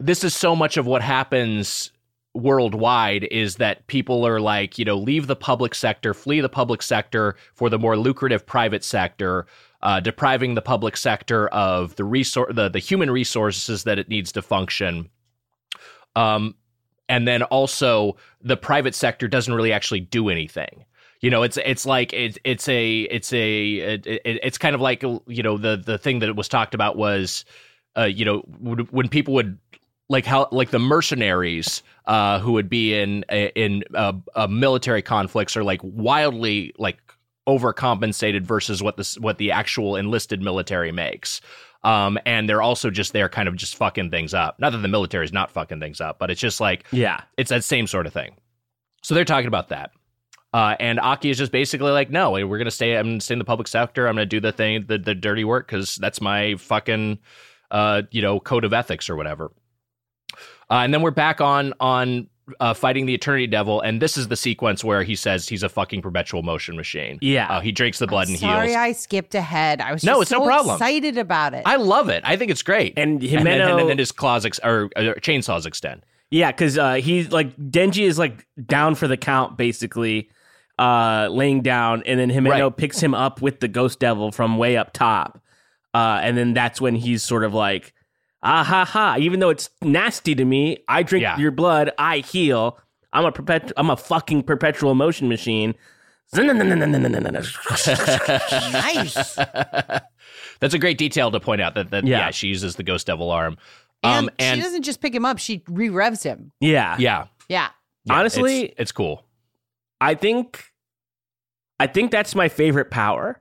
[0.00, 1.92] this is so much of what happens
[2.34, 6.82] worldwide is that people are like, you know, leave the public sector, flee the public
[6.82, 9.46] sector for the more lucrative private sector,
[9.82, 14.32] uh, depriving the public sector of the resource, the, the human resources that it needs
[14.32, 15.08] to function.
[16.14, 16.54] Um,
[17.08, 20.84] and then also the private sector doesn't really actually do anything.
[21.20, 24.80] You know, it's it's like it's it's a it's a it, it, it's kind of
[24.80, 27.44] like you know the the thing that was talked about was,
[27.96, 29.56] uh, you know, when people would
[30.08, 35.56] like how like the mercenaries uh, who would be in in uh, uh, military conflicts
[35.56, 36.98] are like wildly like
[37.48, 41.40] overcompensated versus what this what the actual enlisted military makes.
[41.84, 44.60] Um, and they're also just there, kind of just fucking things up.
[44.60, 47.22] Not that the military is not fucking things up, but it's just like Yeah.
[47.36, 48.36] it's that same sort of thing.
[49.02, 49.90] So they're talking about that.
[50.54, 52.96] Uh, and Aki is just basically like, no, we're gonna stay.
[52.96, 54.06] I'm gonna stay in the public sector.
[54.06, 57.18] I'm gonna do the thing, the the dirty work, because that's my fucking,
[57.70, 59.50] uh, you know, code of ethics or whatever.
[60.70, 62.28] Uh, and then we're back on on
[62.60, 65.68] uh, fighting the Eternity Devil, and this is the sequence where he says he's a
[65.68, 67.18] fucking perpetual motion machine.
[67.20, 67.48] Yeah.
[67.48, 68.76] Uh, he drinks the blood and Sorry, heals.
[68.76, 69.80] I skipped ahead.
[69.80, 70.74] I was No, just it's no problem.
[70.76, 71.62] excited about it.
[71.66, 72.22] I love it.
[72.26, 72.94] I think it's great.
[72.96, 76.04] And and, then, Himeno, and then his claws ex- or, or chainsaws extend.
[76.30, 80.30] yeah, because uh, he's like Denji is like down for the count, basically,
[80.78, 82.76] uh, laying down, and then Himeno Right.
[82.76, 85.40] picks him up with the Ghost Devil from way up top,
[85.94, 87.92] uh, and then that's when he's sort of like,
[88.42, 89.16] ah ha ha.
[89.18, 91.38] Even though it's nasty to me, I drink Yeah.
[91.38, 92.78] your blood, I heal.
[93.12, 95.74] I'm a perpet- I'm a fucking perpetual motion machine.
[96.34, 96.48] nice.
[100.60, 102.18] That's a great detail to point out that, that Yeah.
[102.18, 102.30] yeah.
[102.30, 103.56] she uses the ghost devil arm.
[104.02, 106.52] And, Um, and she doesn't just pick him up; she re-revs him.
[106.60, 107.68] yeah, yeah, Yeah.
[108.04, 109.24] yeah, Honestly- it's, it's cool.
[110.00, 110.64] I think,
[111.78, 113.40] I think that's my favorite power.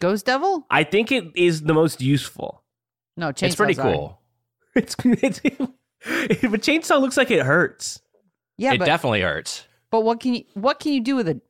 [0.00, 0.66] Ghost Devil?
[0.70, 2.62] I think it is the most useful.
[3.20, 4.18] No, chainsaws it's pretty cool.
[4.74, 8.00] It's, it's but chainsaw looks like it hurts.
[8.56, 9.64] Yeah, it but definitely hurts.
[9.90, 11.40] but what can you what can you do with a,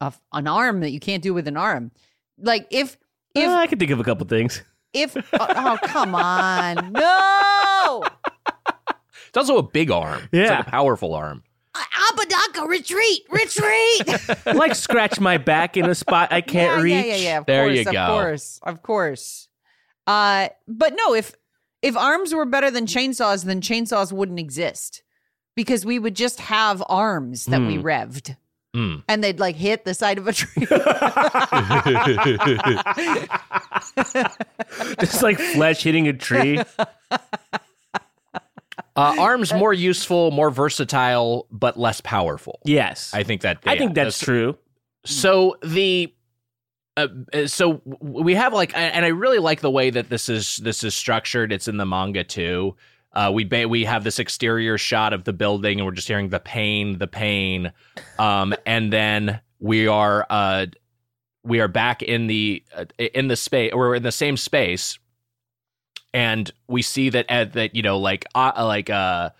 [0.00, 1.90] a an arm that you can't do with an arm?
[2.38, 2.98] Like if
[3.34, 4.62] if Uh, I could think of a couple things.
[4.92, 8.02] if oh, oh come on no
[9.28, 10.20] It's also a big arm.
[10.32, 10.58] It's Yeah.
[10.58, 11.42] like a powerful arm.
[12.12, 16.92] Apodaca retreat retreat like scratch my back in a spot I can't yeah, reach.
[16.94, 17.98] yeah yeah yeah of There course you go.
[18.02, 19.48] of course of course
[20.06, 21.34] uh but no if
[21.82, 25.02] if arms were better than chainsaws then chainsaws wouldn't exist
[25.56, 27.82] because we would just have arms that we Hmm.
[27.86, 28.36] revved
[28.74, 29.04] Mm.
[29.08, 30.66] and they'd like hit the side of a tree
[35.00, 36.60] Just like flesh hitting a tree.
[38.96, 42.60] Uh, arms more useful, more versatile, but less powerful.
[42.64, 43.10] Yes.
[43.12, 43.58] I think that.
[43.66, 44.56] I yeah, think that's true.
[45.04, 46.14] So the
[46.96, 50.58] uh, uh, so we have like, and I really like the way that this is
[50.58, 51.52] this is structured.
[51.52, 52.76] It's in the manga too.
[53.12, 56.28] Uh, we ba- we have this exterior shot of the building, and we're just hearing
[56.28, 57.72] the pain, the pain,
[58.18, 60.66] um, and then we are uh,
[61.42, 63.72] we are back in the uh, in the space.
[63.74, 64.98] We're in the same space,
[66.12, 69.30] and we see that that you know like like uh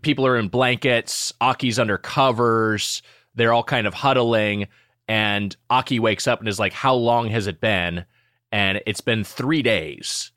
[0.00, 3.02] people are in blankets aki's under covers
[3.34, 4.66] they're all kind of huddling
[5.10, 8.04] and aki wakes up and is like how long has it been
[8.52, 10.30] and it's been three days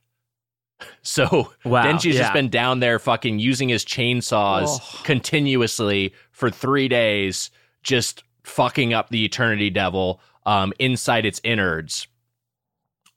[1.03, 1.83] so Wow.
[1.86, 2.21] denji's yeah.
[2.23, 5.01] just been down there fucking using his chainsaws Oh.
[5.03, 7.51] continuously for three days
[7.83, 12.07] just fucking up the eternity devil um, inside its innards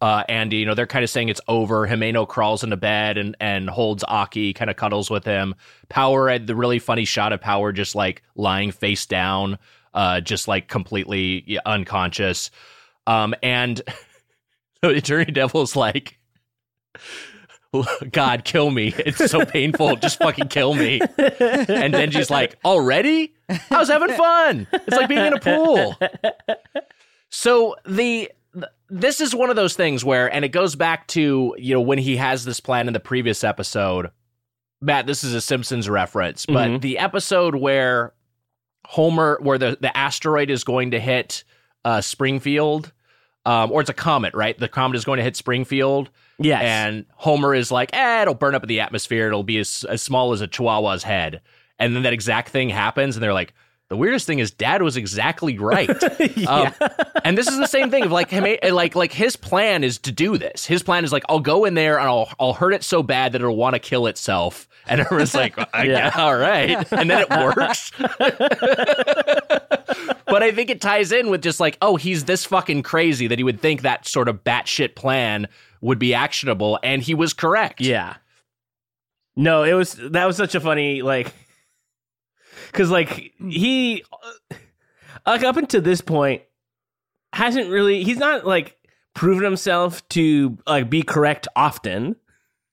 [0.03, 1.89] uh, and you know they're kind of saying it's over.
[1.89, 5.55] Himeno crawls into bed and and holds Aki, kind of cuddles with him.
[5.89, 9.57] Power had the really funny shot of Power just like lying face down,
[9.97, 12.51] uh, just like completely unconscious.
[13.09, 13.81] Um, and
[14.83, 16.19] the Eternity Devil's like,
[18.11, 18.95] God, kill me!
[18.99, 19.97] It's so painful.
[19.97, 21.01] Just fucking kill me.
[21.19, 23.35] And then she's like, already?
[23.49, 24.67] I was having fun.
[24.73, 25.95] It's like being in a pool.
[27.29, 28.31] So the
[28.89, 31.99] this is one of those things where, and it goes back to you know when
[31.99, 34.11] he has this plan in the previous episode.
[34.81, 36.81] Matt, this is a Simpsons reference, but Mhm.
[36.83, 38.13] the episode where
[38.89, 41.45] Homer, where the the asteroid is going to hit
[41.85, 42.93] uh, Springfield,
[43.45, 44.59] um, or it's a comet, right?
[44.59, 46.63] The comet is going to hit Springfield, Yes.
[46.65, 49.27] and Homer is like, "Eh, it'll burn up in the atmosphere.
[49.29, 51.41] It'll be as, as small as a chihuahua's head."
[51.79, 53.53] And then that exact thing happens, and they're like,
[53.89, 55.91] "The weirdest thing is, Dad was exactly right."
[56.47, 56.73] Um,
[57.25, 60.13] and this is the same thing of like him, like like his plan is to
[60.13, 60.65] do this.
[60.65, 63.33] His plan is like, I'll go in there and I'll I'll hurt it so bad
[63.33, 64.69] that it'll want to kill itself.
[64.89, 66.01] And everyone's like, I Yeah.
[66.11, 67.91] guess, all right, and then it works.
[70.27, 73.39] but I think it ties in with just like, oh, he's this fucking crazy that
[73.39, 75.49] he would think that sort of batshit plan
[75.81, 77.81] would be actionable, and he was correct.
[77.81, 78.17] Yeah.
[79.37, 81.33] No, it was that was such a funny like
[82.73, 84.03] cuz like he
[84.51, 84.57] uh,
[85.27, 86.43] like up until this point
[87.35, 88.77] hasn't really he's not like
[89.15, 92.17] proven himself to like be correct often.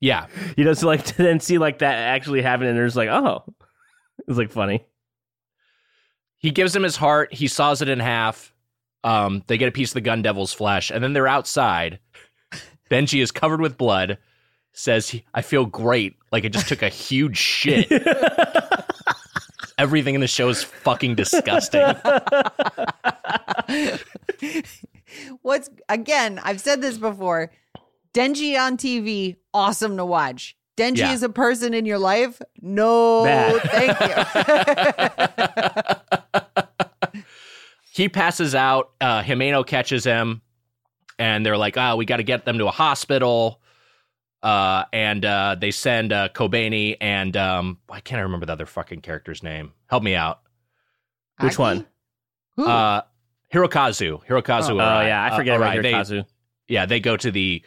[0.04, 0.28] Yeah.
[0.58, 3.44] You know, so like to then see like that actually happen and there's like, "Oh."
[4.28, 4.86] It's like funny.
[6.38, 7.34] He gives him his heart.
[7.34, 8.54] He saws it in half.
[9.04, 12.00] Um, they get a piece of the gun devil's flesh, and then they're outside.
[12.92, 14.20] Denji is covered with blood.
[14.72, 16.16] Says, "I feel great.
[16.32, 17.92] Like I just took a huge shit."
[19.80, 21.96] Everything in the show is fucking disgusting.
[25.42, 27.52] What's again, I've said this before.
[28.13, 30.56] Denji on TV, awesome to watch.
[30.78, 31.13] Denji Yeah.
[31.13, 32.41] is a person in your life.
[32.62, 33.62] No, Bad.
[33.71, 33.99] thank
[37.13, 37.13] you.
[37.91, 38.91] he passes out.
[38.99, 40.41] Uh, Himeno catches him,
[41.19, 43.60] and they're like, "Oh, we got to get them to a hospital."
[44.41, 48.99] Uh, and uh, they send uh, Kobeni and um, I can't remember the other fucking
[48.99, 49.71] character's name.
[49.88, 50.41] Help me out.
[51.39, 51.62] Which Aki?
[51.62, 51.86] one?
[52.58, 52.65] Who?
[52.67, 53.04] Uh,
[53.54, 54.21] Hirokazu.
[54.28, 54.71] Hirokazu.
[54.71, 55.08] Oh, Arai.
[55.08, 55.82] yeah, I Uh, forget about Arai.
[55.84, 56.26] They- Hirokazu.
[56.67, 57.63] yeah, they go to the.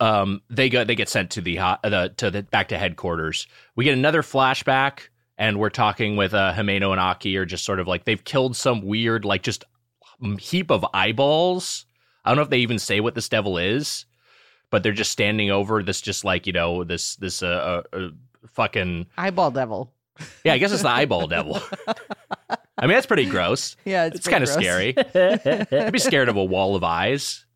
[0.00, 0.84] Um, they go.
[0.84, 3.46] They get sent to the ho- the to the back to headquarters.
[3.76, 7.80] We get another flashback, and we're talking with uh, Himeno and Aki, are just sort
[7.80, 9.64] of like they've killed some weird, like just
[10.38, 11.86] heap of eyeballs.
[12.24, 14.06] I don't know if they even say what this devil is,
[14.70, 18.08] but they're just standing over this, just like you know this this uh, uh, uh
[18.52, 19.92] fucking Eyeball devil.
[20.44, 20.54] yeah.
[20.54, 21.60] I guess it's the eyeball devil.
[22.76, 23.76] I mean, that's pretty gross.
[23.84, 24.94] Yeah, It's, it's, kind of scary.
[24.96, 27.46] I'd be scared of a wall of eyes.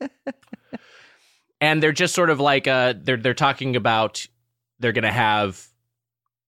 [1.60, 4.26] and they're just sort of like uh they're they're talking about
[4.78, 5.66] they're gonna have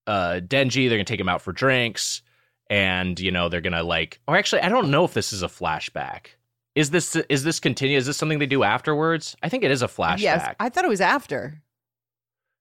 [0.06, 2.22] uh Denji, they're gonna take him out for drinks,
[2.68, 5.48] and you know, they're gonna like or actually I don't know if this is a
[5.48, 6.26] flashback.
[6.74, 7.98] Is this is this continue?
[7.98, 9.36] Is this something they do afterwards?
[9.42, 10.20] I think it is a flashback.
[10.20, 11.60] Yes, I thought it was after.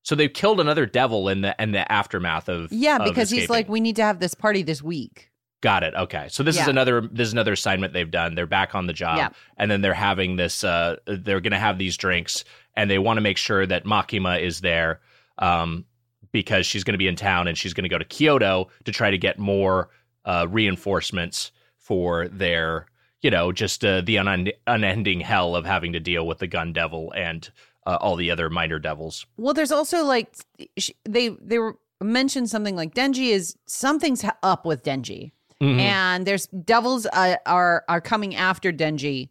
[0.02, 3.48] so they've killed another devil in the in the aftermath of Yeah, of because he's
[3.48, 5.29] like, we need to have this party this week.
[5.62, 5.94] Got it.
[5.94, 6.26] Okay.
[6.30, 8.34] So this is another this is another assignment they've done.
[8.34, 9.28] They're back on the job Yeah.
[9.58, 12.44] and then they're having this uh they're going to have these drinks
[12.74, 15.00] and they want to make sure that Makima is there
[15.38, 15.84] um
[16.32, 18.92] because she's going to be in town and she's going to go to Kyoto to
[18.92, 19.90] try to get more
[20.24, 22.86] uh reinforcements for their
[23.20, 26.72] you know just uh, the un- unending hell of having to deal with the gun
[26.72, 27.50] devil and
[27.86, 29.26] uh, all the other minor devils.
[29.36, 30.32] Well, there's also like
[30.78, 35.78] sh- they they were mentioned something like Denji is something's up with Denji, Mhm.
[35.78, 39.28] and there's devils uh, are are coming after Denji.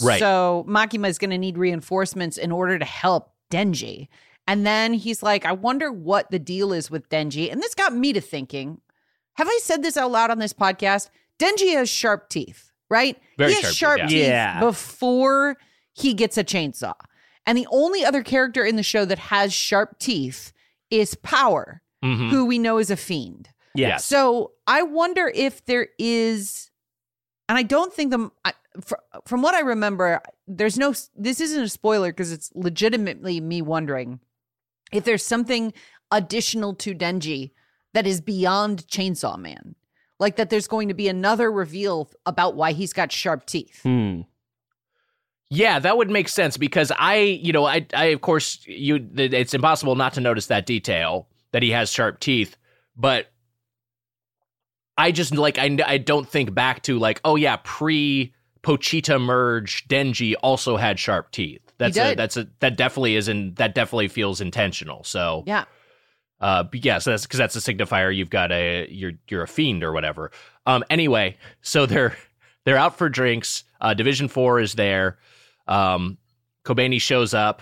[0.00, 0.18] Right.
[0.18, 4.08] So Makima is going to need reinforcements in order to help Denji.
[4.48, 7.50] And then he's like, I wonder what the deal is with Denji.
[7.50, 8.80] And this got me to thinking
[9.34, 11.10] have I said this out loud on this podcast?
[11.38, 13.18] Denji has sharp teeth, right?
[13.36, 14.54] Very he has sharp sharp teeth, teeth yeah.
[14.54, 14.60] Yeah.
[14.60, 15.56] before
[15.92, 16.94] he gets a chainsaw.
[17.44, 20.52] And the only other character in the show that has sharp teeth
[20.90, 22.30] is Power, Mhm.
[22.30, 23.50] who we know is a fiend.
[23.78, 24.04] Yes.
[24.04, 26.70] So I wonder if there is,
[27.48, 28.94] and I don't think the I, fr-
[29.24, 30.94] from what I remember, there's no.
[31.14, 34.20] This isn't a spoiler because it's legitimately me wondering
[34.92, 35.72] if there's something
[36.10, 37.52] additional to Denji
[37.94, 39.74] that is beyond Chainsaw Man,
[40.18, 40.50] like that.
[40.50, 43.80] There's going to be another reveal about why he's got sharp teeth.
[43.82, 44.22] Hmm.
[45.48, 49.54] Yeah, that would make sense because I, you know, I, I of course, you, it's
[49.54, 52.56] impossible not to notice that detail that he has sharp teeth,
[52.96, 53.28] but
[54.98, 58.32] I just like I, I don't think back to like, oh yeah, pre
[58.62, 61.60] Pochita merge, Denji also had sharp teeth.
[61.78, 62.18] That's a did.
[62.18, 65.04] that's a that definitely is in that definitely feels intentional.
[65.04, 65.64] So Yeah.
[66.40, 68.14] uh, but yeah, so that's because that's a signifier.
[68.14, 70.30] You've got a you're you're a fiend or whatever.
[70.64, 72.16] Um, anyway, so they're
[72.64, 73.64] they're out for drinks.
[73.80, 75.18] Uh, Division Four is there.
[75.68, 76.16] Um,
[76.64, 77.60] Kobeni shows up,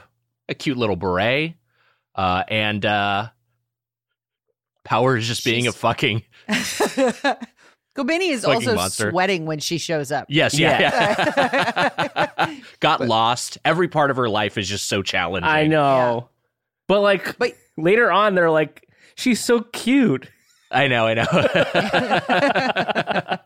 [0.49, 1.55] a cute little beret,
[2.15, 3.29] uh, and uh,
[4.85, 6.23] Power is just being a fucking
[7.97, 9.11] Kobeni is Fucking also monster.
[9.11, 10.27] sweating when she shows up.
[10.29, 12.55] Yes, yeah, yeah.
[12.81, 13.59] Got lost.
[13.65, 15.49] Every part of her life is just so challenging.
[15.49, 16.29] I know.
[16.89, 20.29] But like But- later on they're like she's so cute.
[20.71, 21.25] I know, I know.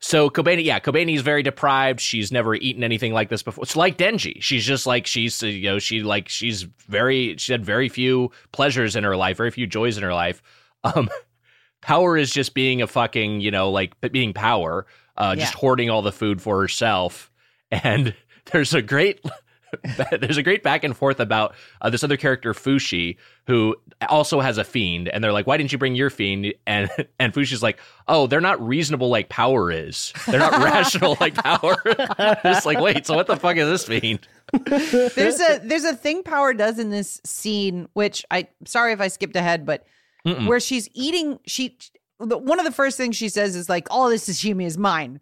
[0.00, 2.00] so Kobeni, yeah, Kobeni is very deprived.
[2.00, 3.64] She's never eaten anything like this before.
[3.64, 4.42] It's like Denji.
[4.42, 8.94] She's just like she's you know she like she's very she had very few pleasures
[8.94, 10.42] in her life, very few joys in her life.
[10.84, 11.08] Um,
[11.80, 15.58] power is just being a fucking you know like being power, uh, just Yeah.
[15.58, 17.30] hoarding all the food for herself.
[17.70, 18.14] And
[18.52, 19.20] there's a great
[20.20, 23.16] there's a great back and forth about uh, this other character Fushi
[23.48, 23.74] who
[24.08, 25.08] also has a fiend.
[25.08, 26.54] And they're like why didn't you bring your fiend?
[26.66, 30.12] And and Fushi's like oh they're not reasonable like power is.
[30.26, 31.76] They're not rational like power.
[31.84, 34.28] It's like wait so what the fuck is this fiend?
[34.52, 39.08] There's a there's a thing Power does in this scene, which I sorry if I
[39.08, 39.84] skipped ahead, but
[40.26, 40.46] Mm-mm.
[40.46, 41.76] where she's eating, she
[42.18, 45.20] one of the first things she says is like, "All this sashimi is mine."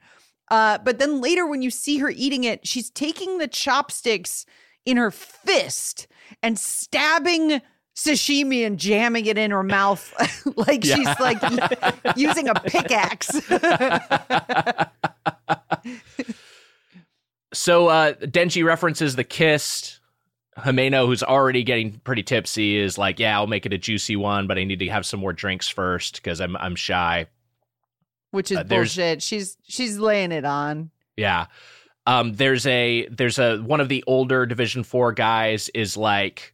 [0.51, 4.45] Uh, but then later, when you see her eating it, she's taking the chopsticks
[4.85, 6.07] in her fist
[6.43, 7.61] and stabbing
[7.97, 10.13] sashimi and jamming it in her mouth
[10.57, 10.97] like Yeah.
[10.97, 11.39] she's like
[12.17, 13.29] using a pickaxe.
[17.53, 20.01] so uh Denji references the kiss
[20.59, 24.47] Himeno, who's already getting pretty tipsy, is like, "Yeah, I'll make it a juicy one,
[24.47, 27.27] but I need to have some more drinks first because I'm I'm shy."
[28.33, 29.23] Which is Uh, there's- bullshit.
[29.23, 30.91] She's she's laying it on.
[31.17, 31.47] Yeah.
[32.07, 36.53] Um, there's a there's a one of the older Division Four guys is like,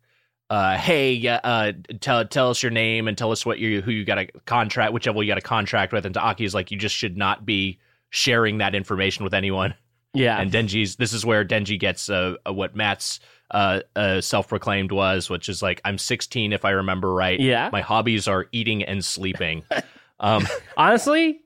[0.51, 3.91] uh, hey, yeah, uh, tell tell us your name and tell us what you who
[3.91, 6.05] you got a contract, whichever you got a contract with.
[6.07, 7.79] And Aki is like, you just should not be
[8.11, 9.75] sharing that information with anyone.
[10.15, 10.39] Yeah.
[10.41, 13.21] And Denji's this is where Denji gets uh, uh, what Matt's
[13.51, 17.39] uh, uh self proclaimed was, which is like, I'm 16 if I remember right.
[17.39, 17.71] yeah.
[17.73, 19.65] My hobbies are eating and sleeping.
[20.21, 20.47] um,
[20.77, 21.41] Honestly,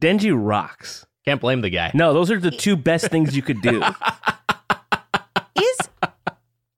[0.00, 1.06] Denji rocks.
[1.24, 1.90] can't blame the guy.
[1.94, 3.82] No, those are the two best things you could do.
[5.56, 5.78] Is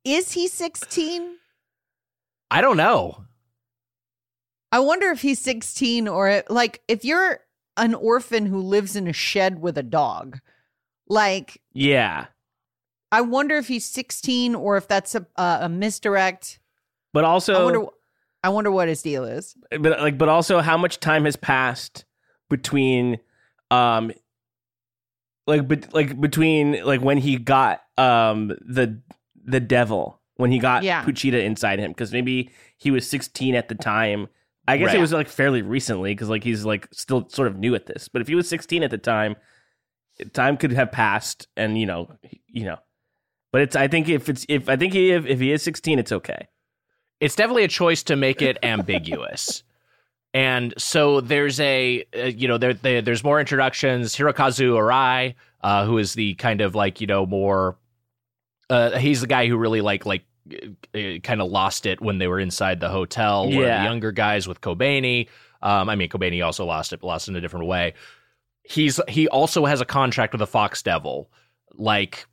[0.04, 1.36] is he 16?
[2.50, 3.24] I don't know.
[4.70, 7.40] I wonder if he's 16 or like if you're
[7.76, 10.40] an orphan who lives in a shed with a dog.
[11.08, 12.26] Like yeah.
[13.14, 16.58] I wonder if he's 16 or if that's a a, a misdirect.
[17.12, 17.86] But also I wonder
[18.42, 19.56] I wonder what his deal is.
[19.70, 22.04] but like but also how much time has passed
[22.50, 23.18] between
[23.70, 24.12] um
[25.46, 29.00] like but like between like when he got um the
[29.44, 31.04] the devil when he got Yeah.
[31.04, 34.28] Pochita inside him because maybe he was 16 at the time
[34.66, 34.96] I guess Right.
[34.96, 38.08] it was like fairly recently because like he's like still sort of new at this
[38.08, 39.36] but if he was 16 at the time
[40.32, 42.10] time could have passed and you know
[42.48, 42.78] you know
[43.54, 46.00] but it's I think if it's if I think he if, if he is 16
[46.00, 46.48] it's okay
[47.20, 49.62] it's definitely a choice to make it ambiguous.
[50.36, 54.16] And so there's a, uh, you know, there, there there's more introductions.
[54.16, 57.78] Hirokazu Arai, uh, who is the kind of like, you know, more,
[58.68, 60.24] uh, he's the guy who really like, like,
[60.92, 63.48] uh, kind of lost it when they were inside the hotel.
[63.48, 63.78] Yeah.
[63.78, 65.28] the younger guys with Kobeni.
[65.62, 67.94] Um, I mean, Kobeni also lost it, but lost it in a different way.
[68.64, 71.30] He's he also has a contract with the Fox Devil,
[71.74, 72.26] like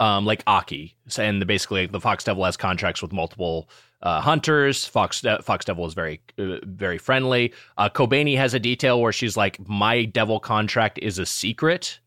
[0.00, 3.68] um, like Aki, and the, basically the Fox Devil has contracts with multiple
[4.02, 4.84] uh, hunters.
[4.84, 7.52] Fox De- Fox Devil is very uh, very friendly.
[7.76, 11.98] Uh, Kobeni has a detail where she's like, "My Devil contract is a secret."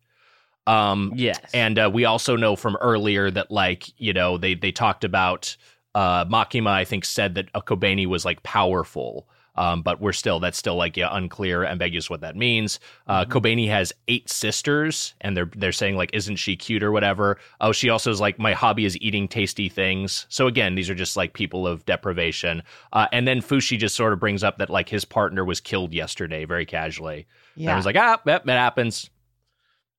[0.68, 4.72] Um, yes and uh, we also know from earlier that like you know they they
[4.72, 5.58] talked about
[5.96, 6.70] uh, Makima.
[6.70, 9.28] I think said that uh, Kobeni was like powerful.
[9.56, 12.80] Um, but we're still that's still like yeah unclear ambiguous what that means.
[13.08, 17.38] Uh, Kobeni has eight sisters, and they're they're saying like isn't she cute or whatever.
[17.60, 20.26] Oh, she also is like my hobby is eating tasty things.
[20.30, 22.64] So again, these are just like people of deprivation.
[22.93, 25.93] Uh, and then Fushi just sort of brings up that like his partner was killed
[25.93, 27.28] yesterday very casually.
[27.58, 29.10] And I was like ah, yep, it happens.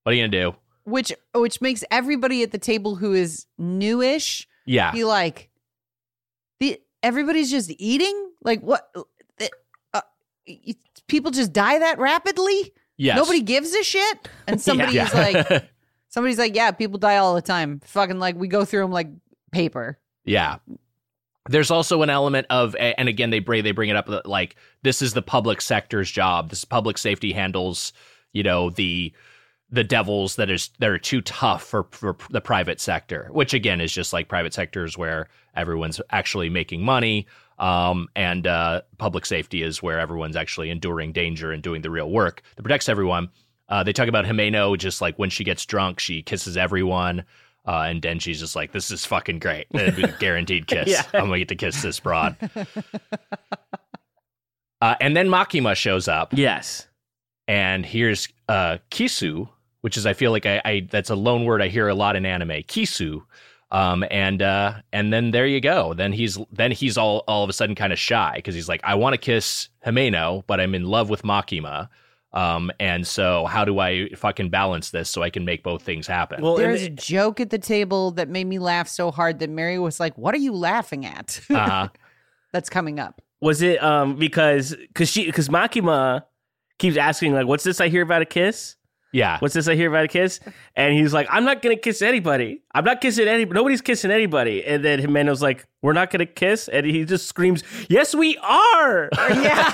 [0.03, 0.57] What are you gonna do?
[0.85, 5.51] which which makes everybody at the table who is newish Yeah, be like
[6.61, 8.31] the everybody's just eating?
[8.43, 8.91] Like what
[10.49, 10.73] uh,
[11.09, 12.73] people just die that rapidly?
[12.97, 13.17] yes.
[13.17, 14.29] Nobody gives a shit.
[14.47, 15.11] And somebody Yeah.
[15.13, 15.69] like,
[16.09, 17.81] somebody's like, yeah, people die all the time.
[17.85, 19.09] Fucking like, we go through them like
[19.51, 19.99] paper.
[20.25, 20.57] Yeah.
[21.49, 25.03] There's also an element of, and again, they bring they bring it up like this
[25.03, 26.51] is the public sector's job.
[26.51, 27.93] This public safety handles,
[28.33, 29.13] you know, the
[29.69, 33.27] the devils that is that are too tough for for the private sector.
[33.33, 35.27] Which again is just like private sectors where
[35.57, 37.27] everyone's actually making money,
[37.63, 42.11] um, and uh, public safety is where everyone's actually enduring danger and doing the real
[42.11, 43.31] work that protects everyone.
[43.69, 47.25] Uh, they talk about Himeno just like when she gets drunk, she kisses everyone.
[47.65, 49.69] Uh, and Denji's just like, this is fucking great.
[49.75, 50.89] It'd be a guaranteed kiss.
[50.91, 51.03] Yeah.
[51.15, 52.37] I'm gonna get to kiss this broad.
[54.81, 56.89] Uh, and then Makima shows up, Yes.
[57.47, 59.49] and here's uh, Kisu,
[59.83, 62.17] which is I feel like I, I that's a loan word I hear a lot
[62.17, 62.49] in anime.
[62.65, 63.23] Kisu.
[63.73, 65.95] Um, and uh, and then there you go.
[65.95, 68.83] Then he's then he's all all of a sudden kind of shy because he's like,
[68.85, 71.89] I want to kiss Himeno, but I'm in love with Makima.
[72.35, 76.07] Um, and so how do I fucking balance this so I can make both things
[76.07, 76.43] happen?
[76.43, 79.49] Well, and- There's a joke at the table that made me laugh so hard that
[79.51, 81.89] Mary was like, "What are you laughing at?" uh,
[82.53, 83.23] That's coming up.
[83.41, 86.25] was it um because because she because Makima
[86.79, 88.77] keeps asking like, "What's this I hear about a kiss?
[89.13, 89.39] Yeah.
[89.41, 90.41] What's this I hear about a kiss?"
[90.75, 92.63] And he's like, "I'm not gonna kiss anybody.
[92.75, 93.57] I'm not kissing anybody.
[93.59, 97.63] Nobody's kissing anybody." And then Himeno's like, "We're not gonna kiss," and he just screams,
[97.89, 99.11] "Yes, we are!"
[99.43, 99.71] Yeah,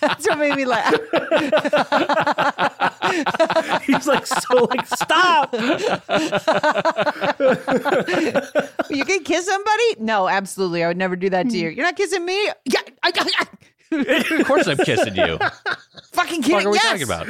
[0.00, 0.92] that's what made me laugh.
[3.82, 5.54] he's like, "So like, stop!"
[8.90, 9.96] You can kiss somebody?
[9.98, 10.84] No, absolutely.
[10.84, 11.68] I would never do that to you.
[11.70, 12.46] You're not kissing me?
[12.64, 13.46] Yeah, I, I, I
[13.92, 15.38] of course I'm kissing you.
[16.12, 16.66] Fucking the What kidding.
[16.66, 17.28] are we talking about?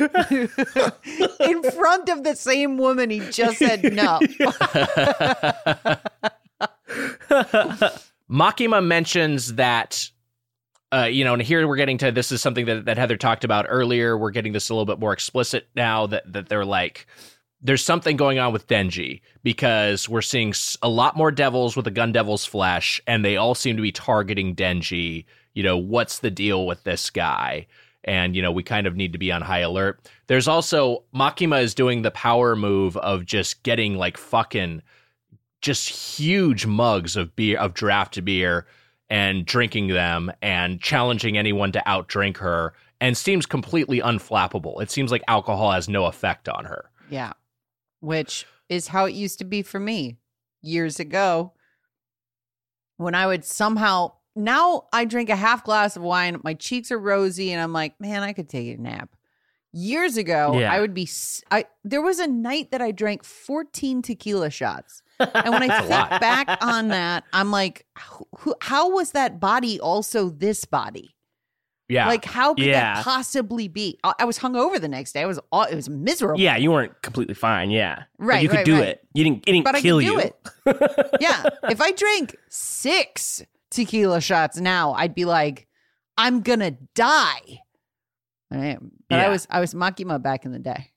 [1.40, 4.20] In front of the same woman he just said no.
[8.30, 10.10] Makima mentions that,
[10.92, 13.44] uh, you know, and here we're getting to this is something that, that Heather talked
[13.44, 14.16] about earlier.
[14.16, 17.06] We're getting this a little bit more explicit now that, that they're like,
[17.60, 20.52] there's something going on with Denji because we're seeing
[20.82, 23.92] a lot more devils with the gun devil's flesh, and they all seem to be
[23.92, 25.24] targeting Denji.
[25.54, 27.66] You know, what's the deal with this guy?
[28.04, 30.10] And, you know, we kind of need to be on high alert.
[30.26, 34.82] There's also Makima is doing the power move of just getting like fucking
[35.62, 38.66] just huge mugs of beer of draft beer
[39.08, 44.82] and drinking them and challenging anyone to outdrink her and seems completely unflappable.
[44.82, 46.90] It seems like alcohol has no effect on her.
[47.08, 47.32] Yeah.
[48.00, 50.16] Which is how it used to be for me
[50.62, 51.52] years ago
[52.96, 56.98] when I would somehow now I drink a half glass of wine, my cheeks are
[56.98, 59.10] rosy, and I'm like, man, I could take a nap.
[59.72, 60.72] Years ago, Yeah.
[60.72, 61.08] I would be.
[61.50, 66.20] I there was a night that I drank 14 tequila shots, and when I think
[66.20, 71.10] back on that, I'm like, who, who, how was that body also this body?
[71.88, 72.06] Yeah.
[72.06, 72.94] Like, how could Yeah.
[72.94, 73.98] that possibly be?
[74.04, 75.20] I, I was hungover the next day.
[75.22, 76.40] I was all, it was miserable.
[76.40, 77.70] Yeah, you weren't completely fine.
[77.70, 78.88] Yeah, But Right, you could right, do right.
[78.88, 79.06] it.
[79.12, 79.38] You didn't.
[79.46, 80.18] It didn't but kill you.
[80.18, 80.34] it.
[81.20, 81.44] yeah.
[81.64, 83.42] If I drank six
[83.74, 85.66] tequila shots now, I'd be like,
[86.16, 87.60] I'm gonna die.
[88.50, 88.92] I am.
[89.08, 90.90] But I was I was Makima back in the day.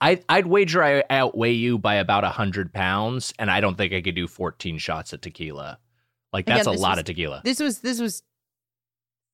[0.00, 3.92] I, I'd wager I outweigh you by about a 100 pounds, and I don't think
[3.92, 5.78] I could do 14 shots of tequila.
[6.32, 7.40] Like, that's Again, a lot was- of tequila.
[7.44, 8.22] This was this was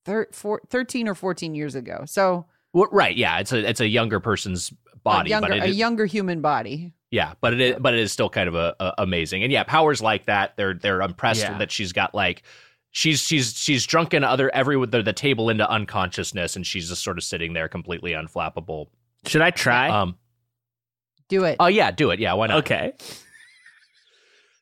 [0.06, 2.04] thir- four, 13 or 14 years ago.
[2.06, 3.14] So Well, right.
[3.16, 3.40] Yeah.
[3.40, 6.94] It's a, it's a younger person's body, a younger, but it a younger human body.
[7.14, 9.62] Yeah, but it is, but it is still kind of a, a- amazing, and yeah,
[9.62, 10.56] powers like that.
[10.56, 11.58] They're they're impressed Yeah.
[11.58, 12.42] that she's got like
[12.90, 17.16] she's she's she's drunken other every the, the table into unconsciousness, and she's just sort
[17.16, 18.86] of sitting there completely unflappable.
[19.26, 19.90] Should I try?
[19.90, 20.16] Um,
[21.28, 21.56] Do it.
[21.60, 22.18] oh yeah, do it.
[22.18, 22.58] Yeah, why not?
[22.58, 22.94] okay.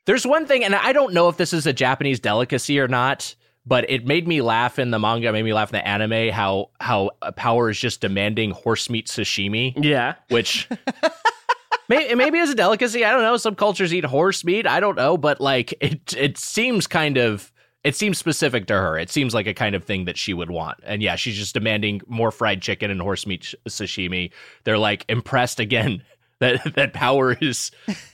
[0.05, 3.35] There's one thing, and I don't know if this is a Japanese delicacy or not,
[3.65, 6.33] but it made me laugh in the manga, made me laugh in the anime.
[6.33, 9.73] How how uh, Power is just demanding horse meat sashimi.
[9.83, 10.15] Yeah.
[10.29, 10.69] which
[11.89, 13.05] may, maybe as a delicacy.
[13.05, 13.37] I don't know.
[13.37, 14.67] Some cultures eat horse meat.
[14.67, 17.51] I don't know, but like it, it seems kind of.
[17.85, 18.97] It seems specific to her.
[18.97, 20.79] It seems like a kind of thing that she would want.
[20.85, 24.31] And yeah, she's just demanding more fried chicken and horse meat sashimi.
[24.63, 26.05] They're like impressed again
[26.43, 27.71] that that power is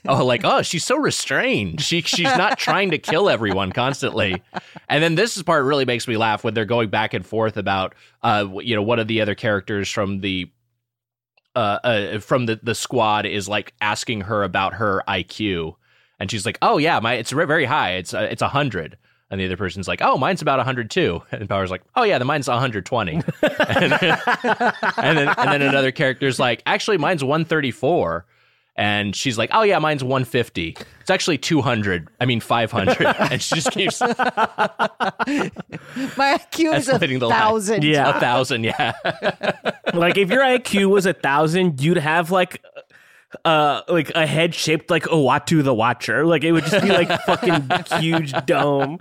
[0.06, 1.80] oh like oh she's so restrained.
[1.80, 4.42] She she's not trying to kill everyone constantly.
[4.88, 7.94] And then this part really makes me laugh when they're going back and forth about
[8.22, 10.50] uh you know one of the other characters from the
[11.54, 15.76] uh, uh from the the squad is like asking her about her IQ,
[16.18, 17.94] and she's like, "Oh yeah, my it's very high.
[17.94, 18.96] It's uh, it's hundred."
[19.30, 22.24] And the other person's like, "Oh, mine's about 102." And Power's like, "Oh yeah, the
[22.24, 24.20] mine's 120." and, then,
[24.96, 28.24] and then and then another character's like, "Actually, mine's 134."
[28.78, 30.76] And she's like, "Oh yeah, mine's 150.
[31.00, 32.08] It's actually 200.
[32.20, 34.16] I mean 500." and she just keeps My
[36.38, 37.38] IQ is a Escalating the line.
[37.38, 37.84] thousand.
[37.84, 38.16] Yeah.
[38.16, 38.64] a thousand.
[38.64, 38.92] Yeah,
[39.94, 42.62] like if your IQ was a thousand, you'd have like
[43.44, 46.24] uh like a head shaped like Uatu the Watcher.
[46.24, 47.68] Like it would just be like fucking
[48.00, 48.98] huge dome.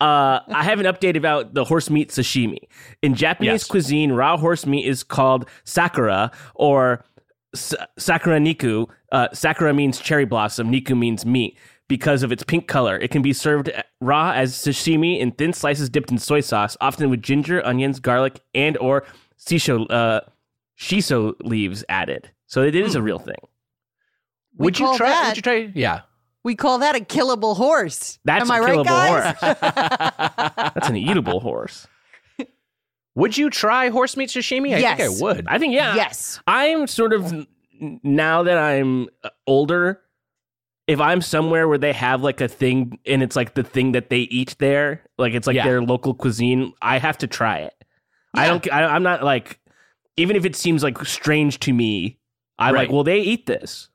[0.00, 2.56] Uh, I have an update about the horse meat sashimi.
[3.02, 3.64] In Japanese Yes.
[3.66, 7.04] cuisine, raw horse meat is called sakura or
[7.54, 8.88] s- sakura niku.
[9.12, 10.70] Uh, sakura means cherry blossom.
[10.70, 11.56] Niku means meat.
[11.88, 13.68] Because of its pink color, it can be served
[14.00, 18.40] raw as sashimi in thin slices dipped in soy sauce, often with ginger, onions, garlic,
[18.54, 19.02] and or
[19.44, 20.20] shisho uh,
[20.78, 22.30] shiso leaves added.
[22.46, 23.34] So it is a real thing.
[24.56, 25.08] We would you try?
[25.08, 25.72] that- Would you try?
[25.74, 26.02] Yeah.
[26.44, 28.18] We call that a killable horse.
[28.24, 29.36] That's Am I a right, killable guys?
[29.36, 29.56] horse.
[30.74, 31.86] That's an eatable horse.
[33.16, 34.74] Would you try horse meat sashimi?
[34.74, 34.98] I Yes.
[34.98, 35.46] think I would.
[35.48, 35.94] I think yeah.
[35.96, 36.40] Yes.
[36.46, 37.46] I'm sort of
[38.02, 40.00] now that I'm uh, older.
[40.86, 44.10] If I'm somewhere where they have like a thing and it's like the thing that
[44.10, 45.64] they eat there, like it's like Yeah.
[45.64, 47.74] their local cuisine, I have to try it.
[48.34, 48.72] I don't.
[48.72, 49.60] I, I'm not like,
[50.16, 52.18] even if it seems like strange to me,
[52.58, 52.82] I'm Right.
[52.88, 53.88] like, well, they eat this.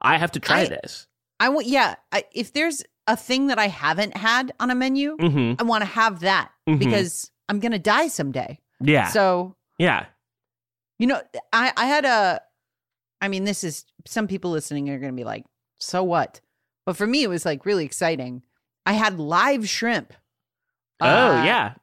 [0.00, 1.06] I have to try I- this.
[1.40, 1.66] I want.
[1.66, 1.94] Yeah.
[2.12, 5.82] I, if there's a thing that I haven't had on a menu, hmm I want
[5.82, 6.78] to have that Mhm.
[6.78, 8.58] because I'm gonna die someday.
[8.80, 9.08] Yeah.
[9.08, 10.06] So yeah.
[10.98, 11.20] you know,
[11.52, 12.40] I I had a.
[13.20, 15.44] I mean, this is some people listening are gonna be like,
[15.78, 16.40] so what?
[16.86, 18.42] But for me, it was like really exciting.
[18.86, 20.14] I had live shrimp.
[21.00, 21.74] oh uh, yeah.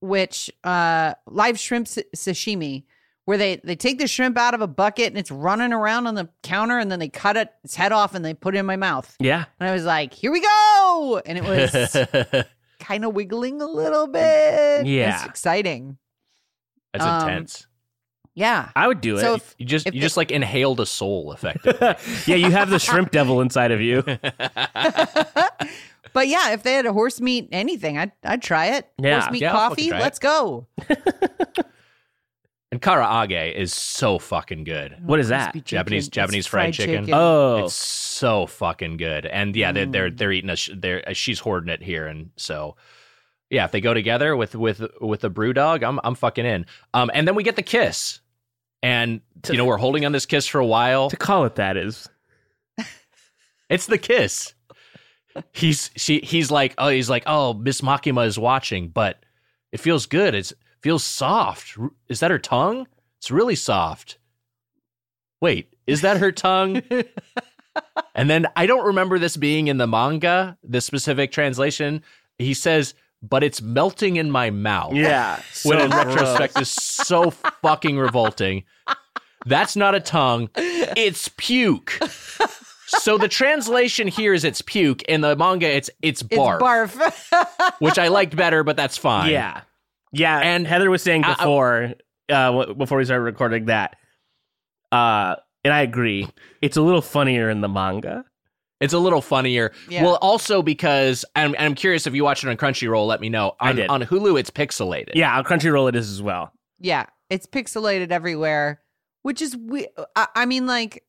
[0.00, 2.84] which uh live shrimp sa- sashimi
[3.24, 6.14] where they they take the shrimp out of a bucket and it's running around on
[6.14, 8.66] the counter and then they cut it its head off and they put it in
[8.66, 9.44] my mouth Yeah.
[9.58, 12.44] and i was like here we go and it was
[12.84, 14.20] kind of wiggling a little bit
[14.80, 15.24] it's Yeah.
[15.24, 15.96] exciting
[16.92, 17.66] That's Um, intense.
[18.34, 19.20] yeah I would do it.
[19.20, 21.94] so if, You just you just like inhaled a soul, effectively.
[22.26, 24.02] yeah, you have the shrimp devil inside of you.
[26.12, 29.20] but yeah if they had a horse meat anything i'd i'd try it Yeah.
[29.20, 30.66] horse meat Yeah, coffee let's go
[32.74, 34.96] and karaage is so fucking good.
[35.06, 35.64] What is Crispy that?
[35.64, 35.64] chicken.
[35.78, 37.08] Japanese- It's Japanese fried chicken.
[37.12, 39.26] Oh, It's so fucking good.
[39.26, 39.92] And yeah, they're Mm.
[39.92, 42.76] they're they're eating a sh- they're uh, she's hoarding it here, and so
[43.50, 46.66] yeah, if they go together with with with the brew dog, I'm I'm fucking in.
[46.92, 48.20] Um, and then we get the kiss,
[48.82, 51.10] and you know we're holding on this kiss for a while.
[51.10, 52.08] to call it that is.
[53.70, 54.54] It's the kiss.
[55.52, 59.18] He's she he's like oh he's like oh Miss Makima is watching, but
[59.72, 60.34] it feels good.
[60.34, 60.52] It's
[60.84, 61.78] feels soft.
[62.10, 62.86] Is that her tongue?
[63.16, 64.18] It's really soft.
[65.40, 66.82] Wait, is that her tongue?
[68.14, 72.02] and then I don't remember this being in the manga, the specific translation.
[72.38, 74.92] He says, but it's melting in my mouth.
[74.92, 75.40] Yeah.
[75.64, 76.04] When in gross.
[76.04, 78.64] retrospect is so fucking revolting.
[79.46, 81.98] That's not a tongue, it's puke.
[82.86, 85.02] So the translation here is it's puke.
[85.04, 89.30] In the manga, it's it's it's barf, barf which I liked better, but that's fine.
[89.30, 89.62] Yeah.
[90.14, 90.38] Yeah.
[90.38, 91.94] And- And Heather was saying I- I- before,
[92.30, 93.96] uh, before we started recording that,
[94.92, 96.28] uh, and I agree,
[96.62, 98.24] it's a little funnier in the manga.
[98.80, 99.72] it's a little funnier.
[99.88, 100.02] Yeah.
[100.02, 103.06] Well, also because I'm I'm curious if you watch it on Crunchyroll.
[103.06, 103.54] Let me know.
[103.58, 103.88] I On, did.
[103.88, 105.12] on Hulu, it's pixelated.
[105.14, 106.52] Yeah, on Crunchyroll it is as well.
[106.80, 108.82] Yeah, it's pixelated everywhere,
[109.22, 109.86] which is we.
[110.16, 111.04] I, I mean, like,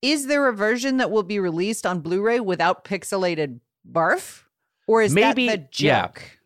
[0.00, 3.60] is there a version that will be released on Blu-ray without pixelated
[3.90, 4.44] barf,
[4.86, 6.22] or is Maybe- that the joke?
[6.22, 6.37] N-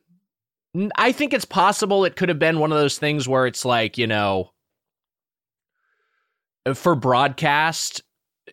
[0.97, 3.99] I think it's possible it could have been one of those things where it's like,
[3.99, 4.51] you know,
[6.75, 8.03] for broadcast,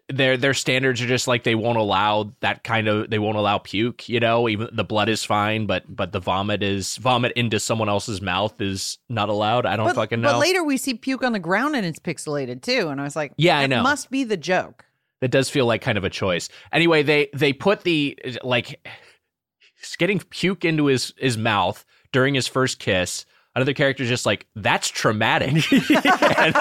[0.07, 3.57] their their standards are just like they won't allow that kind of they won't allow
[3.57, 7.59] puke, you know, even the blood is fine, but but the vomit is vomit into
[7.59, 9.65] someone else's mouth is not allowed.
[9.65, 10.33] I don't But, fucking know.
[10.33, 13.15] but later we see puke on the ground and it's pixelated too, and I was
[13.15, 13.81] like, Yeah, I know.
[13.83, 14.85] must be the joke.
[15.21, 16.49] that does feel like kind of a choice.
[16.73, 18.85] Anyway, they they put the like
[19.99, 23.25] getting puke into his his mouth during his first kiss.
[23.55, 25.53] Another character's just like that's traumatic.
[25.71, 26.55] And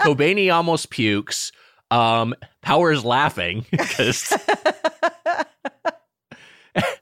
[0.00, 1.52] Kobeni almost pukes.
[1.90, 4.28] Um, Power's laughing because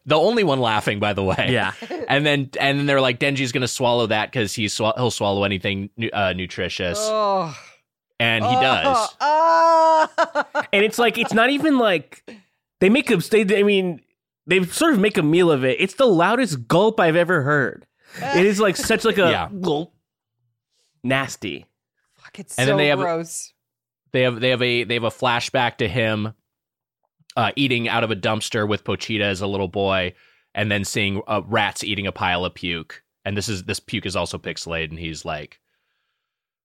[0.06, 1.48] the only one laughing, by the way.
[1.50, 1.72] Yeah.
[2.08, 5.44] And then and then they're like Denji's gonna swallow that because he's swa- he'll swallow
[5.44, 7.56] anything uh, nutritious, Oh,
[8.20, 9.08] and he does.
[9.20, 10.08] Oh.
[10.72, 12.24] And it's like, it's not even like
[12.80, 14.00] they make a, they, I mean,
[14.46, 15.80] they sort of make a meal of it.
[15.80, 17.86] It's the loudest gulp I've ever heard.
[18.20, 19.48] It is like such like a Yeah.
[19.60, 19.94] gulp.
[21.02, 21.66] Nasty.
[22.14, 23.52] Fuck, it's And so then they have- gross.
[24.12, 26.34] They have they have a they have a flashback to him
[27.34, 30.12] uh, eating out of a dumpster with Pochita as a little boy,
[30.54, 33.02] and then seeing uh, rats eating a pile of puke.
[33.24, 35.60] And this is this puke is also pixelated, and he's like,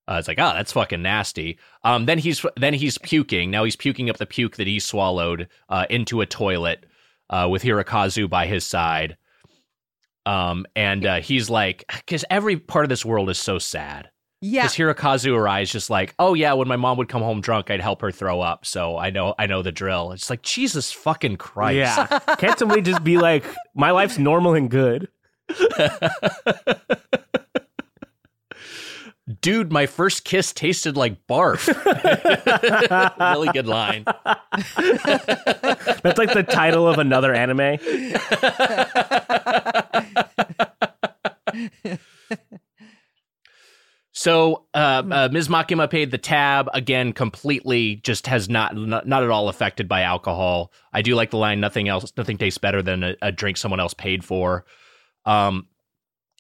[0.09, 1.57] uh, it's like, oh, that's fucking nasty.
[1.86, 3.49] Um, then he's then he's puking.
[3.49, 6.86] Now he's puking up the puke that he swallowed uh, into a toilet
[7.30, 9.17] uh, with Hirokazu by his side.
[10.25, 14.09] Um, and uh, he's like, because every part of this world is so sad.
[14.39, 17.41] Yeah, Because Hirokazu Arai is just like, oh yeah, when my mom would come home
[17.41, 18.67] drunk, I'd help her throw up.
[18.67, 20.11] So I know, I know the drill.
[20.11, 21.78] It's like Jesus fucking Christ.
[21.78, 22.19] Yeah.
[22.38, 25.07] Can't somebody just be like, my life's normal and good?
[29.41, 31.67] Dude, my first kiss tasted like barf.
[33.34, 34.05] really good line.
[36.01, 37.78] That's like the title of another anime.
[44.13, 45.47] So uh, uh, Ms.
[45.47, 47.13] Makima paid the tab again.
[47.13, 50.71] Completely, just has not, not not at all affected by alcohol.
[50.91, 51.59] I do like the line.
[51.59, 52.11] Nothing else.
[52.17, 54.65] Nothing tastes better than a, a drink someone else paid for.
[55.25, 55.67] Um,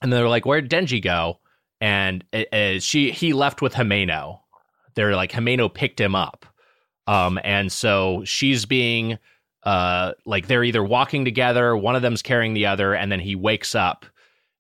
[0.01, 1.39] and they're like, "Where'd Denji go?"
[1.79, 4.39] And uh, uh, she he left with Himeno.
[4.95, 6.45] They're like Himeno picked him up.
[7.05, 9.17] Um, and so she's being
[9.63, 13.35] uh like they're either walking together, one of them's carrying the other, and then he
[13.35, 14.05] wakes up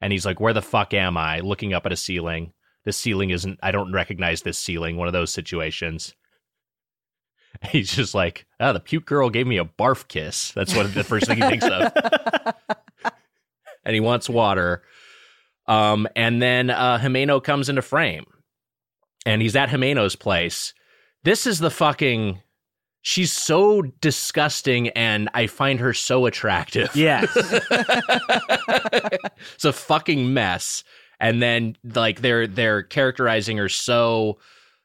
[0.01, 1.39] and he's like, Where the fuck am I?
[1.39, 2.53] Looking up at a ceiling.
[2.85, 6.15] The ceiling isn't I don't recognize this ceiling, one of those situations.
[7.71, 10.51] He's just like, oh, the puke girl gave me a barf kiss.
[10.51, 11.91] That's what the first thing he thinks of.
[13.85, 14.83] and he wants water.
[15.67, 18.25] Um, and then uh, Himeno comes into frame,
[19.25, 20.73] and he's at Himeno's place.
[21.23, 22.41] This is the fucking.
[23.01, 26.93] She's so disgusting, and I find her so attractive.
[26.95, 27.29] Yes.
[29.55, 30.83] it's a fucking mess.
[31.19, 34.39] And then like they're they're characterizing her so,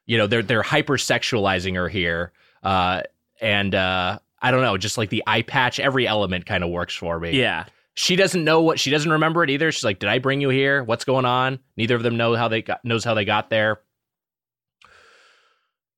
[0.05, 2.31] you know, they're they're hypersexualizing her here.
[2.63, 3.01] Uh,
[3.41, 6.95] and uh, I don't know, just like the eye patch, every element kind of works
[6.95, 7.37] for me.
[7.37, 7.65] yeah.
[7.95, 9.71] She doesn't know what she doesn't remember it either.
[9.71, 10.83] She's like, "Did I bring you here?
[10.83, 13.81] What's going on?" Neither of them know how they got knows how they got there.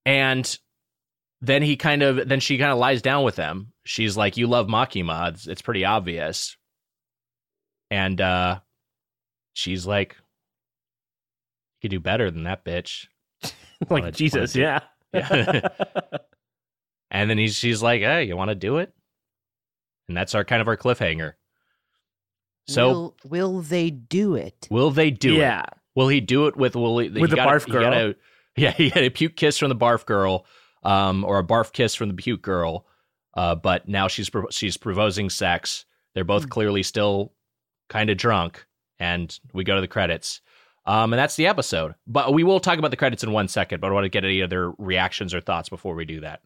[0.06, 0.58] And
[1.42, 3.72] then he kind of then she kind of lies down with them.
[3.86, 5.30] She's like, "You love Makima.
[5.30, 6.58] It's, it's pretty obvious."
[7.90, 8.60] And uh
[9.54, 10.18] she's like,
[11.76, 13.08] "You could do better than that, bitch."
[13.90, 14.80] like Jesus, wanna yeah.
[15.14, 15.70] Yeah.
[17.12, 18.94] and then he's she's like, "Hey, you want to do it?"
[20.10, 21.34] And that's our kind of our cliffhanger.
[22.68, 24.68] So will, will they do it?
[24.72, 25.38] will they do it?
[25.40, 25.66] yeah.
[25.96, 27.82] Will he do it with will he, With he the got a- barf he girl?
[27.84, 28.16] got a-
[28.58, 30.46] yeah, he had a puke kiss from the barf girl,
[30.84, 32.86] um, or a barf kiss from the puke girl.
[33.36, 35.86] Uh, but now she's pro- she's proposing sex.
[36.14, 36.50] They're both Mm.
[36.50, 37.34] clearly still
[37.90, 38.66] kind of drunk,
[39.00, 40.42] and we go to the credits.
[40.88, 41.96] Um, and that's the episode.
[42.08, 43.82] But we will talk about the credits in one second.
[43.82, 46.42] But I want to get any other reactions or thoughts before we do that.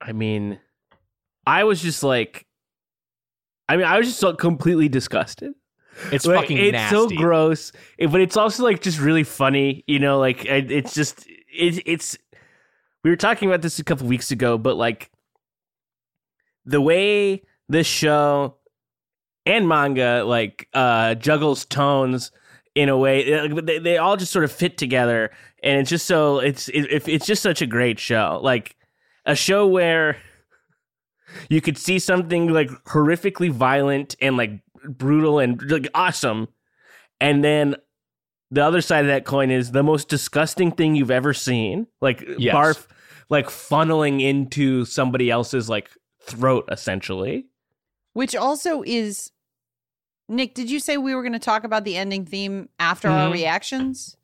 [0.00, 0.60] I mean,
[1.46, 2.45] I was just like,
[3.68, 5.52] I mean, I was just so completely disgusted.
[6.12, 6.94] It's Like, fucking it's nasty.
[6.96, 9.82] so gross, It- but it's also like just really funny.
[9.86, 12.16] You know, like it- it's just it, it's.
[13.02, 15.10] We were talking about this a couple weeks ago, but like
[16.64, 18.56] the way this show
[19.44, 22.32] and manga like uh juggles tones
[22.74, 25.30] in a way uh, they, they all just sort of fit together
[25.62, 28.74] and it's just so it's it, it's just such a great show like
[29.24, 30.16] a show where
[31.48, 36.48] you could see something like horrifically violent and like brutal and like awesome
[37.20, 37.74] and then
[38.50, 42.24] the other side of that coin is the most disgusting thing you've ever seen like
[42.38, 42.54] Yes.
[42.54, 42.86] barf
[43.28, 45.90] like funneling into somebody else's like
[46.22, 47.46] throat essentially
[48.12, 49.32] Which also is
[50.28, 53.28] Nick, did you say we were going to talk about the ending theme after our
[53.28, 53.32] Mhm.
[53.32, 54.16] reactions?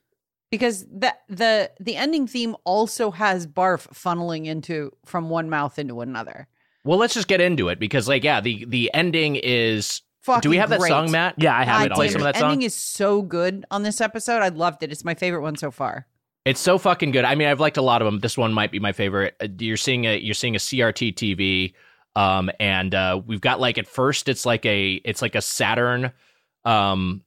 [0.51, 6.01] Because the the the ending theme also has barf funneling into from one mouth into
[6.01, 6.49] another.
[6.85, 10.03] Well, let's just get into it because, like, yeah, the the ending is.
[10.23, 10.89] Fucking do we have that great.
[10.89, 11.35] song, Matt?
[11.37, 12.43] yeah i have it Play some of that song?
[12.43, 14.41] The ending is so good on this episode.
[14.41, 14.93] I loved it.
[14.93, 16.07] It's my favorite one so far.
[16.45, 17.25] It's so fucking good.
[17.25, 18.21] I mean, I've liked a lot of them.
[18.21, 19.35] This one might be my favorite.
[19.41, 21.75] Uh, You're seeing a you're seeing a CRT TV,
[22.15, 26.13] um, and uh, we've got like at first it's like a it's like a Saturn,
[26.65, 27.23] um,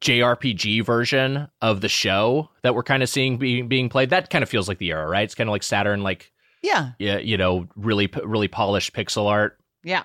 [0.00, 4.10] JRPG version of the show that we're kind of seeing being being played.
[4.10, 5.24] That kind of feels like the era, right?
[5.24, 6.32] It's kind of like Saturn, like
[6.62, 6.92] Yeah.
[6.98, 9.58] yeah, you know, really really polished pixel art.
[9.82, 10.04] Yeah.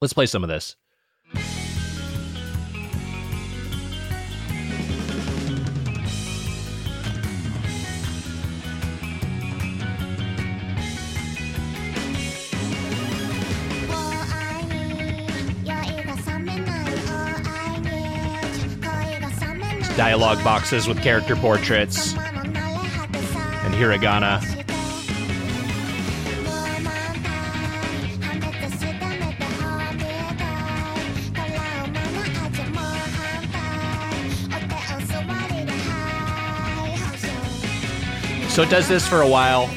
[0.00, 0.76] Let's play some of this.
[19.96, 24.63] Dialogue boxes with character portraits and hiragana.
[38.54, 39.68] So it does this for a while,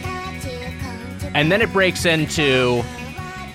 [1.33, 2.83] and then it breaks into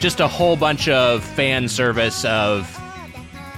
[0.00, 2.68] just a whole bunch of fan service of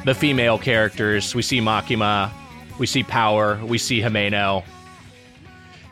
[0.05, 1.35] the female characters.
[1.35, 2.31] We see Makima,
[2.79, 4.63] we see Power, we see Himeno.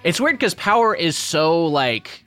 [0.05, 2.23] It's weird because Power is so like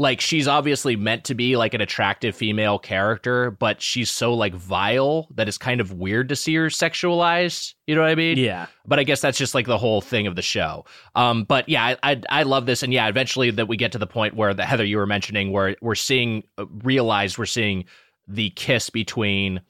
[0.00, 4.54] like she's obviously meant to be like an attractive female character, but she's so like
[4.54, 7.74] vile that it's kind of weird to see her sexualized.
[7.86, 8.38] You know what I mean?
[8.38, 10.84] yeah but I guess that's just like the whole thing of the show.
[11.14, 13.98] Um, but yeah, I, I I love this, and yeah, eventually that we get to
[13.98, 17.84] the point where the Heather you were mentioning, where we're seeing uh, realized we're seeing
[18.26, 19.60] the kiss between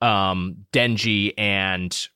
[0.00, 2.08] um Denji and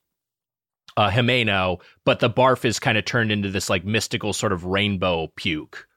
[0.97, 4.65] uh Himeno, but the barf is kind of turned into this like mystical sort of
[4.65, 5.88] rainbow puke.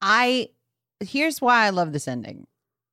[0.00, 0.48] I
[1.00, 2.46] here's why I love this ending.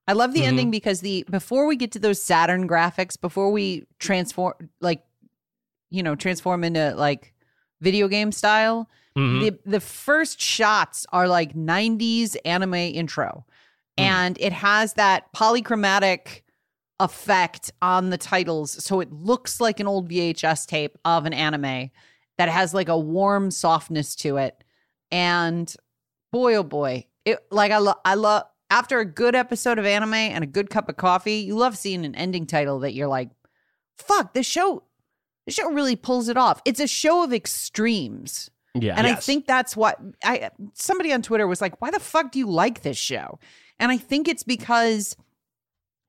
[0.08, 0.48] I love the Mhm.
[0.48, 5.04] ending because the before we get to those Saturn graphics, before we transform like
[5.90, 7.34] you know, transform into like
[7.80, 9.42] video game style, Mhm.
[9.42, 13.46] the the first shots are like 90s anime intro.
[13.98, 14.04] Mm.
[14.04, 16.42] And it has that polychromatic
[17.00, 21.90] effect on the titles so it looks like an old VHS tape of an anime
[22.38, 24.64] that has like a warm softness to it.
[25.12, 25.74] And
[26.34, 30.16] boy oh boy, it like I love I love after a good episode of anime
[30.16, 33.30] and a good cup of coffee, you love seeing an ending title that you're like,
[33.98, 34.84] fuck, this show
[35.46, 36.62] this show really pulls it off.
[36.66, 38.50] It's a show of extremes.
[38.74, 38.96] Yeah.
[38.98, 42.40] And I think that's what I somebody on Twitter was like, why the fuck do
[42.40, 43.40] you like this show?
[43.80, 45.16] And I think it's because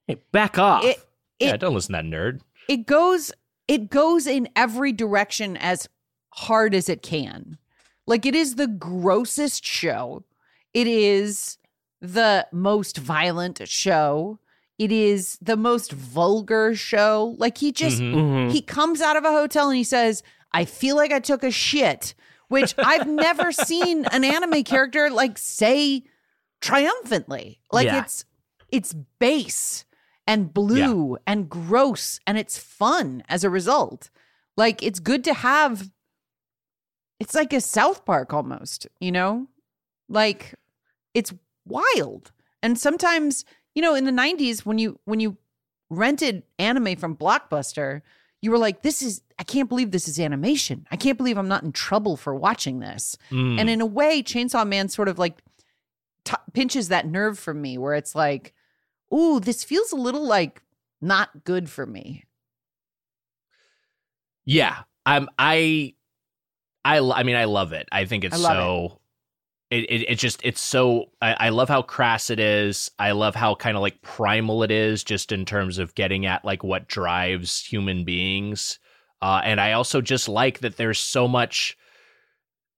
[0.07, 0.85] Hey, back off.
[0.85, 0.99] it
[1.39, 2.41] yeah, don't listen to that nerd.
[2.69, 3.31] it goes
[3.69, 5.89] it goes in every direction as
[6.33, 7.59] hard as it can.
[8.07, 10.25] Like it is the grossest show.
[10.73, 11.59] It is
[12.01, 14.39] the most violent show.
[14.79, 17.37] It is the most vulgar show.
[17.39, 18.15] Like he just Mhm.
[18.15, 18.53] Mhm.
[18.53, 21.51] he comes out of a hotel and he says, I feel like I took a
[21.51, 22.15] shit,
[22.49, 26.03] which I've never seen an anime character like say
[26.61, 27.61] triumphantly.
[27.73, 28.03] Like Yeah.
[28.03, 28.25] it's
[28.71, 29.85] it's base
[30.27, 34.11] and blue and gross and it's fun as a result.
[34.57, 35.91] Like it's good to have
[37.25, 39.49] it's like a South Park almost, you know?
[40.11, 40.55] Like
[41.15, 41.33] it's
[41.65, 42.33] wild.
[42.63, 45.39] And sometimes, you know, in the 90s when you when you
[45.89, 48.03] rented anime from Blockbuster,
[48.43, 50.87] you were like this is I can't believe this is animation.
[50.91, 53.17] I can't believe I'm not in trouble for watching this.
[53.31, 53.59] Mm.
[53.59, 55.39] And in a way, Chainsaw Man sort of like
[56.27, 58.53] t- pinches that nerve from me where it's like,
[59.15, 60.61] ooh, this feels a little like
[61.01, 62.25] not good for me.
[64.45, 65.31] Yeah, I'm.
[65.39, 65.95] I,
[66.85, 67.89] I, I mean, I love it.
[67.91, 69.01] I think it's I so.
[69.71, 71.07] It, it it's just it's so.
[71.23, 72.91] I, I love how crass it is.
[72.99, 76.45] I love how kind of like primal it is, just in terms of getting at
[76.45, 78.79] like what drives human beings.
[79.23, 81.77] Uh, and I also just like that there's so much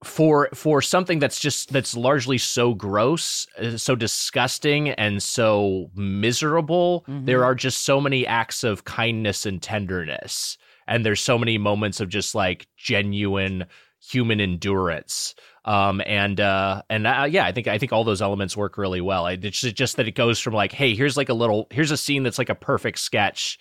[0.04, 7.04] for for something that's just that's largely so gross, uh, so disgusting, and so miserable.
[7.08, 7.26] Mhm.
[7.26, 12.00] There are just so many acts of kindness and tenderness, and there's so many moments
[12.00, 13.66] of just like genuine
[14.00, 15.34] human endurance.
[15.64, 19.00] Um, and uh, and uh, yeah, I think I think all those elements work really
[19.00, 19.26] well.
[19.26, 22.22] It's just, that it goes from like, hey, here's like a little, here's a scene
[22.22, 23.58] that's like a perfect sketch,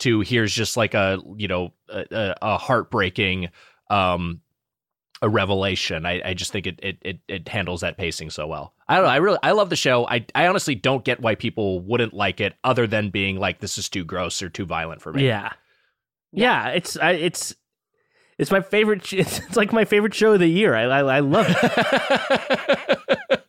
[0.00, 3.50] to here's just like a you know a, a- a heartbreaking
[3.90, 4.40] um
[5.22, 6.04] a revelation.
[6.04, 8.74] I, I just think it, it it it handles that pacing so well.
[8.88, 9.10] I don't know.
[9.10, 10.06] I really I love the show.
[10.08, 13.78] I I honestly don't get why people wouldn't like it, other than being like this
[13.78, 15.26] is too gross or too violent for me.
[15.26, 15.52] Yeah,
[16.32, 16.70] yeah.
[16.70, 17.54] It's I, it's
[18.38, 19.06] it's my favorite.
[19.06, 20.74] sh- It's, like my favorite show of the year.
[20.74, 22.98] I I, I love it.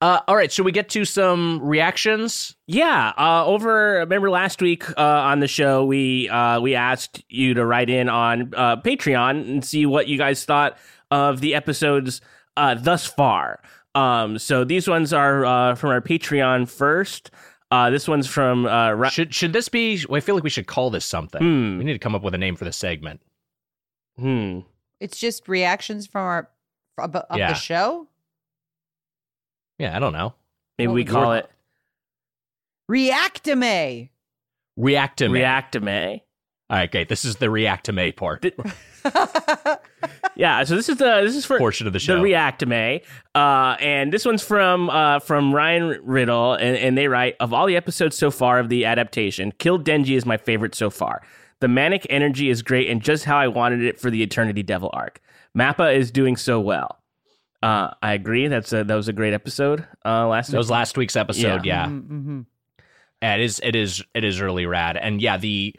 [0.00, 2.54] uh, all right, should we get to some reactions?
[2.66, 4.00] Yeah, uh, over.
[4.00, 8.08] Remember last week uh, on the show, we uh, we asked you to write in
[8.08, 10.76] on uh, Patreon and see what you guys thought
[11.10, 12.20] of the episodes
[12.56, 13.60] uh, thus far.
[13.94, 17.30] Um, so these ones are uh, from our Patreon first.
[17.70, 20.04] Uh, this one's from uh, Ra- Should should this be?
[20.12, 21.40] I feel like we should call this something.
[21.42, 21.78] Hmm.
[21.78, 23.20] We need to come up with a name for the segment.
[24.18, 24.60] hmm.
[25.00, 26.48] It's just reactions from our
[26.98, 27.48] of, of Yeah.
[27.48, 28.06] the show.
[29.78, 30.32] Yeah, I don't know.
[30.78, 31.50] Maybe Well, we call we're- it
[32.90, 34.08] Reactime.
[34.78, 35.30] Reactime.
[35.32, 36.20] Reactime.
[36.68, 37.08] All right, great.
[37.08, 38.44] This is the Reactime part
[40.34, 42.16] Yeah, so this is the this is for portion of the show.
[42.16, 43.02] the Reactime.
[43.34, 47.66] Uh, and this one's from uh, from Ryan Riddle, and, and they write of all
[47.66, 51.22] the episodes so far of the adaptation, Kill Denji is my favorite so far.
[51.60, 54.90] The manic energy is great and just how I wanted it for the Eternity Devil
[54.92, 55.20] arc.
[55.56, 56.98] Mappa is doing so well.
[57.62, 58.48] Uh, I agree.
[58.48, 61.64] That's a, that was a great episode uh, last that was last week's episode.
[61.64, 61.86] Yeah.
[61.86, 62.44] Mhm.
[63.22, 64.98] Yeah, it is it is it is really rad.
[64.98, 65.74] And yeah, the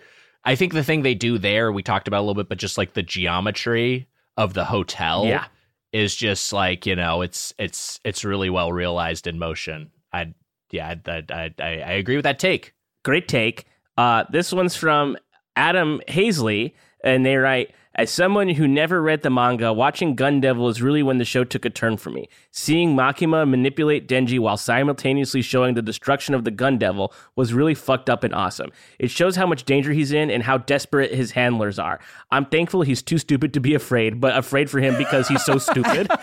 [0.47, 2.77] I think the thing they do there, we talked about a little bit, but just
[2.77, 5.45] like the geometry of the hotel Yeah.
[5.91, 9.91] is just like, you know, it's it's it's really well realized in motion.
[10.13, 10.33] I
[10.71, 12.73] yeah, I I I, I agree with that take.
[13.03, 13.65] Great take.
[13.97, 15.17] Uh, this one's from
[15.55, 16.73] Adam Hazley,
[17.07, 21.01] and they write, as someone who never read the manga, watching Gun Devil is really
[21.01, 22.29] when the show took a turn for me.
[22.51, 27.73] Seeing Makima manipulate Denji while simultaneously showing the destruction of the Gun Devil was really
[27.73, 28.71] fucked up and awesome.
[28.99, 31.99] It shows how much danger he's in and how desperate his handlers are.
[32.29, 35.57] I'm thankful he's too stupid to be afraid, but afraid for him because he's so
[35.57, 36.07] stupid.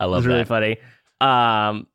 [0.00, 0.78] I love It's really funny.
[1.20, 1.86] Um,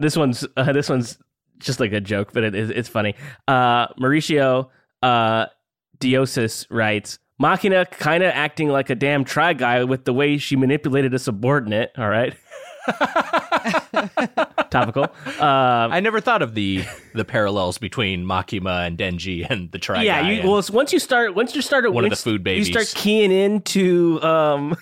[0.00, 1.18] this one's uh, this one's
[1.58, 3.14] just like a joke, but it is it's funny.
[3.46, 4.68] Uh, Mauricio
[5.02, 5.46] uh,
[5.98, 10.56] Diosis writes, Makima kind of acting like a damn try guy with the way she
[10.56, 11.92] manipulated a subordinate.
[11.96, 12.34] All right.
[14.70, 15.04] Topical.
[15.04, 16.84] Um, I never thought of the
[17.14, 21.34] the parallels between Makima and Denji and the Try yeah, you, well, once you start,
[21.34, 24.76] once you start, One of the once food You start keying into um,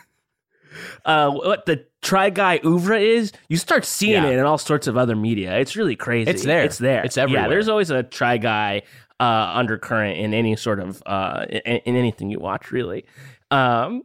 [1.04, 3.32] uh, what the try guy oeuvre is.
[3.48, 4.28] You start seeing Yeah.
[4.30, 5.58] it in all sorts of other media.
[5.58, 6.30] It's really crazy.
[6.30, 6.62] It's there.
[6.64, 7.02] It's there.
[7.04, 7.48] It's Yeah, everywhere.
[7.48, 8.82] there's always a try guy
[9.20, 13.04] uh, undercurrent in any sort of uh, in, in anything you watch, really.
[13.50, 14.02] Um,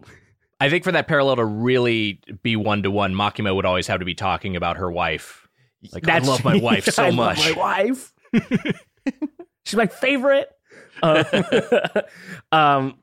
[0.60, 4.00] I think for that parallel to really be one to one, Makima would always have
[4.00, 5.48] to be talking about her wife.
[5.92, 7.38] Like I love my wife so much.
[7.40, 8.14] my wife.
[9.66, 10.50] She's my favorite.
[11.02, 11.24] Uh,
[12.52, 12.96] um,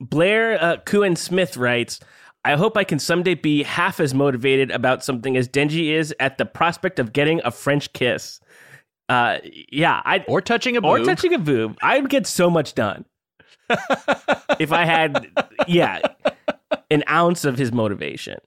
[0.00, 2.00] Blair uh, Kuhn Smith writes,
[2.44, 6.38] I hope I can someday be half as motivated about something as Denji is at
[6.38, 8.40] the prospect of getting a French kiss.
[9.08, 9.38] Uh,
[9.72, 11.06] yeah, I Or touching a or boob.
[11.06, 11.76] touching a boob.
[11.82, 13.04] I'd get so much done
[14.58, 15.26] if I had,
[15.66, 16.00] yeah,
[16.90, 18.38] an ounce of his motivation.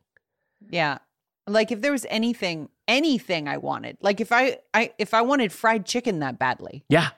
[0.70, 1.00] Yeah.
[1.48, 5.52] Like if there was anything, anything I wanted, like if I, I, if I wanted
[5.52, 7.10] fried chicken that badly, Yeah.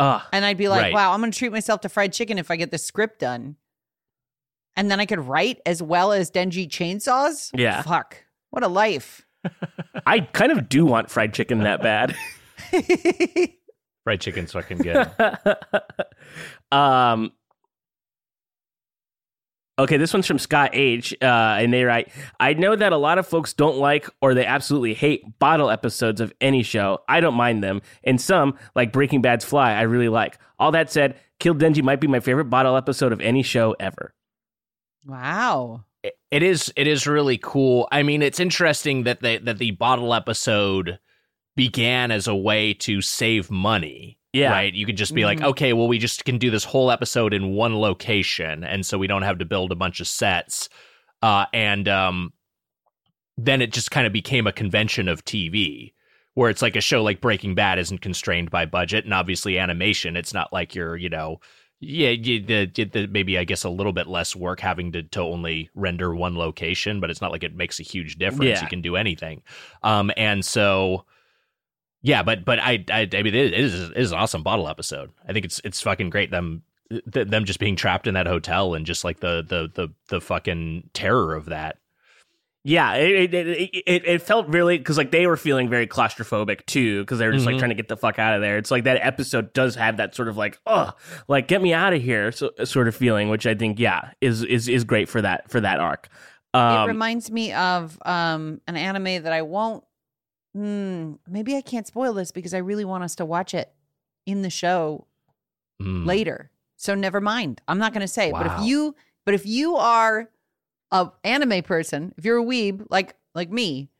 [0.00, 0.92] Uh, and I'd be like, Right.
[0.94, 3.56] wow, I'm going to treat myself to fried chicken if I get the script done,
[4.76, 7.50] and then I could write as well as Denji chainsaws.
[7.54, 7.82] Yeah.
[7.82, 8.24] Fuck.
[8.50, 9.26] What a life.
[10.06, 12.14] I kind of do want fried chicken that bad.
[14.04, 15.10] Fried chicken, chicken's fucking good.
[16.72, 17.32] um
[19.76, 21.12] Okay, this one's from Scott H.
[21.20, 24.46] Uh, and they write, I know that a lot of folks don't like or they
[24.46, 27.00] absolutely hate bottle episodes of any show.
[27.08, 27.82] I don't mind them.
[28.04, 30.38] And some, like Breaking Bad's Fly, I really like.
[30.60, 34.14] All that said, Kill Denji might be my favorite bottle episode of any show ever.
[35.06, 35.84] Wow.
[36.02, 37.88] it- it is it is really cool.
[37.92, 40.98] I mean, it's interesting that the that the bottle episode
[41.56, 44.18] began as a way to save money.
[44.32, 44.50] Yeah.
[44.50, 44.74] Right.
[44.74, 45.44] You could just be like, Mhm.
[45.50, 49.06] okay, well, we just can do this whole episode in one location, and so we
[49.06, 50.68] don't have to build a bunch of sets.
[51.22, 52.32] Uh, and um,
[53.36, 55.92] then it just kind of became a convention of TV,
[56.34, 60.16] where it's like a show like Breaking Bad isn't constrained by budget, and obviously animation.
[60.16, 61.38] It's not like you're, you know,
[61.84, 65.20] yeah, the, the, the, maybe I guess a little bit less work having to, to
[65.20, 68.44] only render one location, but it's not like it makes a huge difference.
[68.58, 68.62] Yeah.
[68.62, 69.42] You can do anything,
[69.82, 71.04] um, and so
[72.02, 75.10] yeah, but but I I, I mean it is it is an awesome bottle episode.
[75.26, 78.74] I think it's it's fucking great them th- them just being trapped in that hotel
[78.74, 81.78] and just like the the the the fucking terror of that.
[82.66, 86.64] Yeah, it it, it, it, it felt really because like they were feeling very claustrophobic
[86.64, 87.58] too because they were just like Mhm.
[87.58, 88.56] trying to get the fuck out of there.
[88.56, 90.92] It's like that episode does have that sort of like oh
[91.28, 94.42] like get me out of here so, sort of feeling, which I think yeah is
[94.42, 96.08] is is great for that for that arc.
[96.54, 99.84] it Um, reminds me of um, an anime that I won't.
[100.54, 103.70] Hmm, maybe I can't spoil this because I really want us to watch it
[104.24, 105.06] in the show
[105.82, 106.06] Mm.
[106.06, 106.50] later.
[106.76, 107.60] So never mind.
[107.66, 108.28] I'm not going to say.
[108.28, 108.32] it.
[108.32, 108.94] But if you,
[109.24, 110.30] but if you are
[110.94, 113.90] a anime person, if you're a weeb like like me,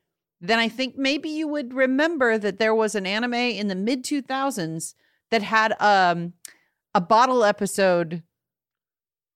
[0.41, 4.05] then I think maybe you would remember that there was an anime in the mid
[4.05, 4.95] 2000s
[5.31, 6.33] that had um
[6.95, 8.23] a bottle episode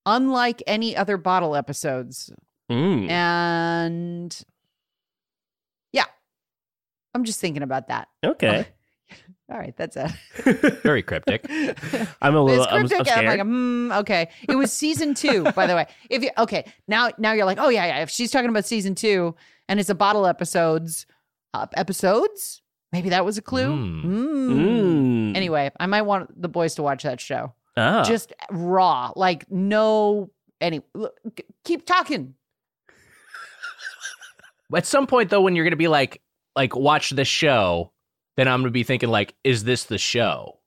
[0.06, 2.32] unlike any other bottle episodes.
[2.70, 3.08] Mm.
[3.08, 4.42] and
[5.92, 6.04] yeah.
[7.14, 8.08] I'm just thinking about that.
[8.22, 8.68] Okay,
[9.50, 10.10] all right that's it
[10.82, 11.44] Very cryptic.
[12.22, 12.92] I'm a little it's I'm, I'm.
[12.92, 13.40] I'm, like, scared.
[13.40, 14.28] hmm, okay.
[14.48, 15.86] It was season two, by the way.
[16.10, 18.02] If you okay, now now you're like, oh yeah, yeah.
[18.02, 19.34] If she's talking about season two
[19.68, 21.06] and it's a bottle episodes,
[21.54, 23.68] uh, episodes, maybe that was a clue.
[23.68, 24.04] Mm.
[24.04, 24.50] Mm.
[24.50, 25.36] Mm.
[25.36, 27.52] Anyway, I might want the boys to watch that show.
[27.76, 28.02] Ah.
[28.04, 30.30] Just raw, like no.
[30.60, 31.16] Any, look,
[31.64, 32.34] keep talking.
[34.74, 36.20] At some point though, when you're gonna be like
[36.56, 37.92] like watch this show,
[38.38, 40.58] then I'm gonna be thinking like, is this the show?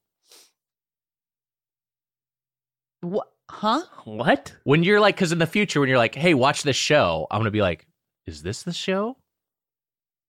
[3.02, 3.28] What?
[3.50, 3.82] Huh?
[4.06, 4.54] what?
[4.64, 7.40] When you're like, because in the future, when you're like, hey, watch this show, I'm
[7.40, 7.86] gonna be like,
[8.26, 9.18] is this the show?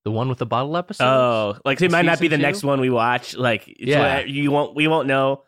[0.05, 1.05] The one with the bottle episode?
[1.05, 2.43] Oh, like it might not be the two?
[2.43, 3.36] next one we watch.
[3.36, 4.16] Like, Yeah.
[4.18, 4.74] what- you won't.
[4.74, 5.43] We won't know.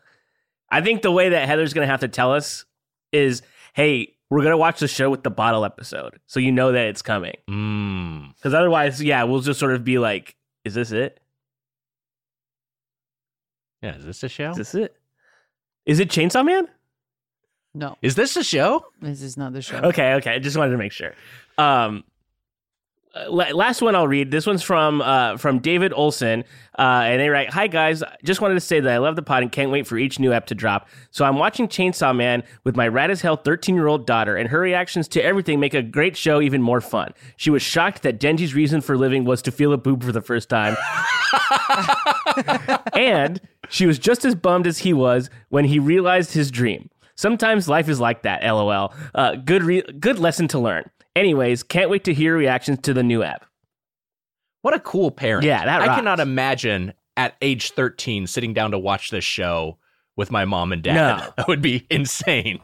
[0.70, 2.64] I think the way that Heather's gonna have to tell us
[3.12, 3.42] is,
[3.74, 7.02] "Hey, we're gonna watch the show with the bottle episode, so you know that it's
[7.02, 8.34] coming." Mm.
[8.36, 11.20] Because otherwise, yeah, we'll just sort of be like, "Is this it?
[13.84, 14.50] Yeah, is this a show?
[14.52, 14.96] Is this it?
[15.84, 16.68] Is it Chainsaw Man?"
[17.74, 18.86] No, Is this a show?
[19.02, 19.76] this is not the show.
[19.78, 20.34] Okay, okay.
[20.34, 21.12] I just wanted to make sure.
[21.58, 22.04] Um, la-
[23.28, 24.30] last one I'll read.
[24.30, 26.44] This one's from uh, from David Olson,
[26.78, 29.42] uh, and they write, "Hi guys, just wanted to say that I love the pod
[29.42, 30.88] and can't wait for each new app to drop.
[31.10, 34.48] So I'm watching Chainsaw Man with my rad as hell 13 year old daughter, and
[34.48, 37.12] her reactions to everything make a great show even more fun.
[37.36, 40.22] She was shocked that Denji's reason for living was to feel a boob for the
[40.22, 40.76] first time."
[42.94, 46.90] and she was just as bummed as he was when he realized his dream.
[47.16, 48.42] Sometimes life is like that.
[48.42, 48.92] LOL.
[49.14, 50.90] Uh, good re- good lesson to learn.
[51.16, 53.44] Anyways, can't wait to hear reactions to the new app.
[54.62, 55.44] What a cool parent.
[55.44, 55.98] Yeah, that I rocks.
[55.98, 59.78] cannot imagine at age 13 sitting down to watch this show
[60.16, 60.94] with my mom and dad.
[60.94, 61.32] No.
[61.36, 62.60] That would be insane.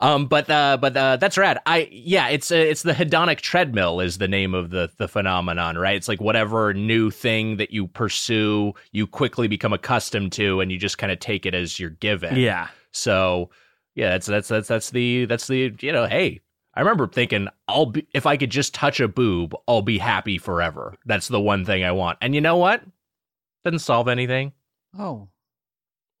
[0.00, 1.60] Um, but uh, but uh, that's rad.
[1.66, 5.78] I yeah, it's uh, it's the hedonic treadmill is the name of the the phenomenon,
[5.78, 5.94] right?
[5.96, 10.78] It's like whatever new thing that you pursue, you quickly become accustomed to, and you
[10.78, 12.36] just kind of take it as you're given.
[12.36, 12.68] Yeah.
[12.90, 13.50] So
[13.94, 16.40] yeah, that's that's that's that's the that's the you know, hey,
[16.76, 20.36] I remember thinking I'll be if I could just touch a boob, I'll be happy
[20.38, 20.94] forever.
[21.06, 22.18] That's the one thing I want.
[22.20, 22.82] And you know what?
[23.64, 24.52] Doesn't solve anything.
[24.98, 25.28] Oh,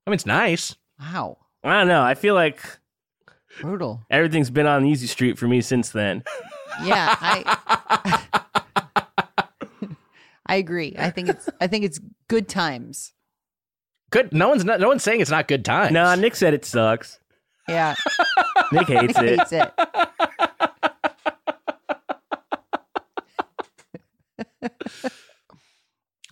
[0.06, 0.74] I mean, it's nice.
[0.98, 1.36] wow.
[1.62, 2.02] I don't know.
[2.02, 2.60] I feel like
[3.60, 4.00] Brutal.
[4.10, 6.22] everything's been on easy street for me since then.
[6.82, 8.26] Yeah, I
[10.46, 10.94] I agree.
[10.98, 13.12] I think it's I think it's good times.
[14.10, 14.32] Good.
[14.32, 15.92] No one's not, no one's saying it's not good times.
[15.92, 17.18] Nah, Nick said it sucks.
[17.68, 17.94] Yeah,
[18.72, 19.40] Nick hates it.
[19.40, 19.72] hates it.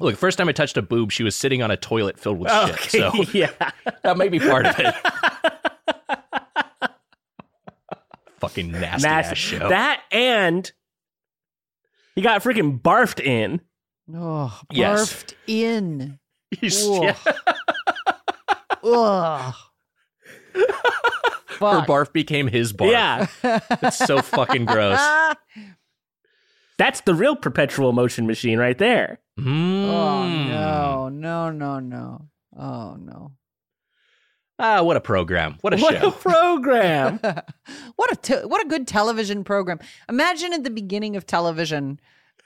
[0.01, 2.51] Look, first time I touched a boob, she was sitting on a toilet filled with
[2.51, 3.13] Okay, shit.
[3.13, 3.51] So yeah.
[4.03, 4.95] that may be part of it.
[8.41, 9.31] Fucking nasty Nasty.
[9.33, 9.69] ass show.
[9.69, 10.71] That and
[12.15, 13.61] he got freaking barfed in.
[14.15, 15.13] Oh, Yes.
[15.25, 16.19] barfed in.
[16.61, 17.03] He's- Ugh.
[17.03, 17.17] yeah.
[18.83, 19.55] Ugh.
[21.61, 22.91] Her barf became his barf.
[22.91, 23.27] Yeah.
[23.83, 25.01] It's so fucking gross.
[26.79, 29.21] That's the real perpetual motion machine right there.
[29.39, 30.49] Oh Mm.
[30.49, 32.29] no, no, no, no.
[32.59, 33.33] Oh no.
[34.59, 35.57] Ah, what a program.
[35.63, 36.09] What a what show.
[36.09, 37.19] a program.
[37.97, 39.81] what a te- what a good television program.
[40.09, 41.99] Imagine at the beginning of television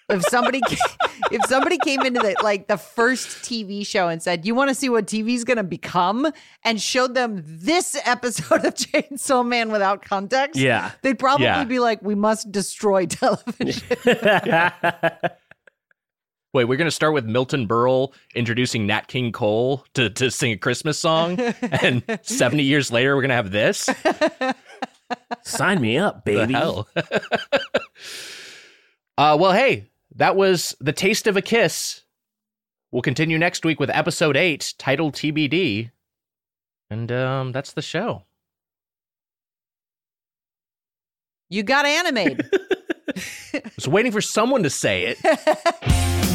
[0.09, 0.61] if somebody
[1.31, 4.75] if somebody came into the like the first TV show and said, "You want to
[4.75, 6.27] see what TV's going to become?"
[6.65, 10.59] and showed them this episode of Chainsaw Man without context.
[10.61, 10.93] yeah.
[11.03, 11.65] They'd probably Yeah.
[11.65, 13.83] be like, "We must destroy television."
[16.55, 20.51] Wait, we're going to start with Milton Berle introducing Nat King Cole to, to sing
[20.53, 21.39] a Christmas song.
[21.39, 23.89] and 70 years later, we're going to have this?
[25.43, 26.55] Sign me up, The baby.
[26.55, 26.89] hell?
[29.19, 32.03] uh, well, hey, that was The Taste of a Kiss.
[32.93, 35.91] We'll continue next week with episode eight, titled TBD.
[36.91, 38.25] And um, that's the show.
[41.51, 42.49] you got animated.
[43.55, 46.25] I was waiting for someone to say it.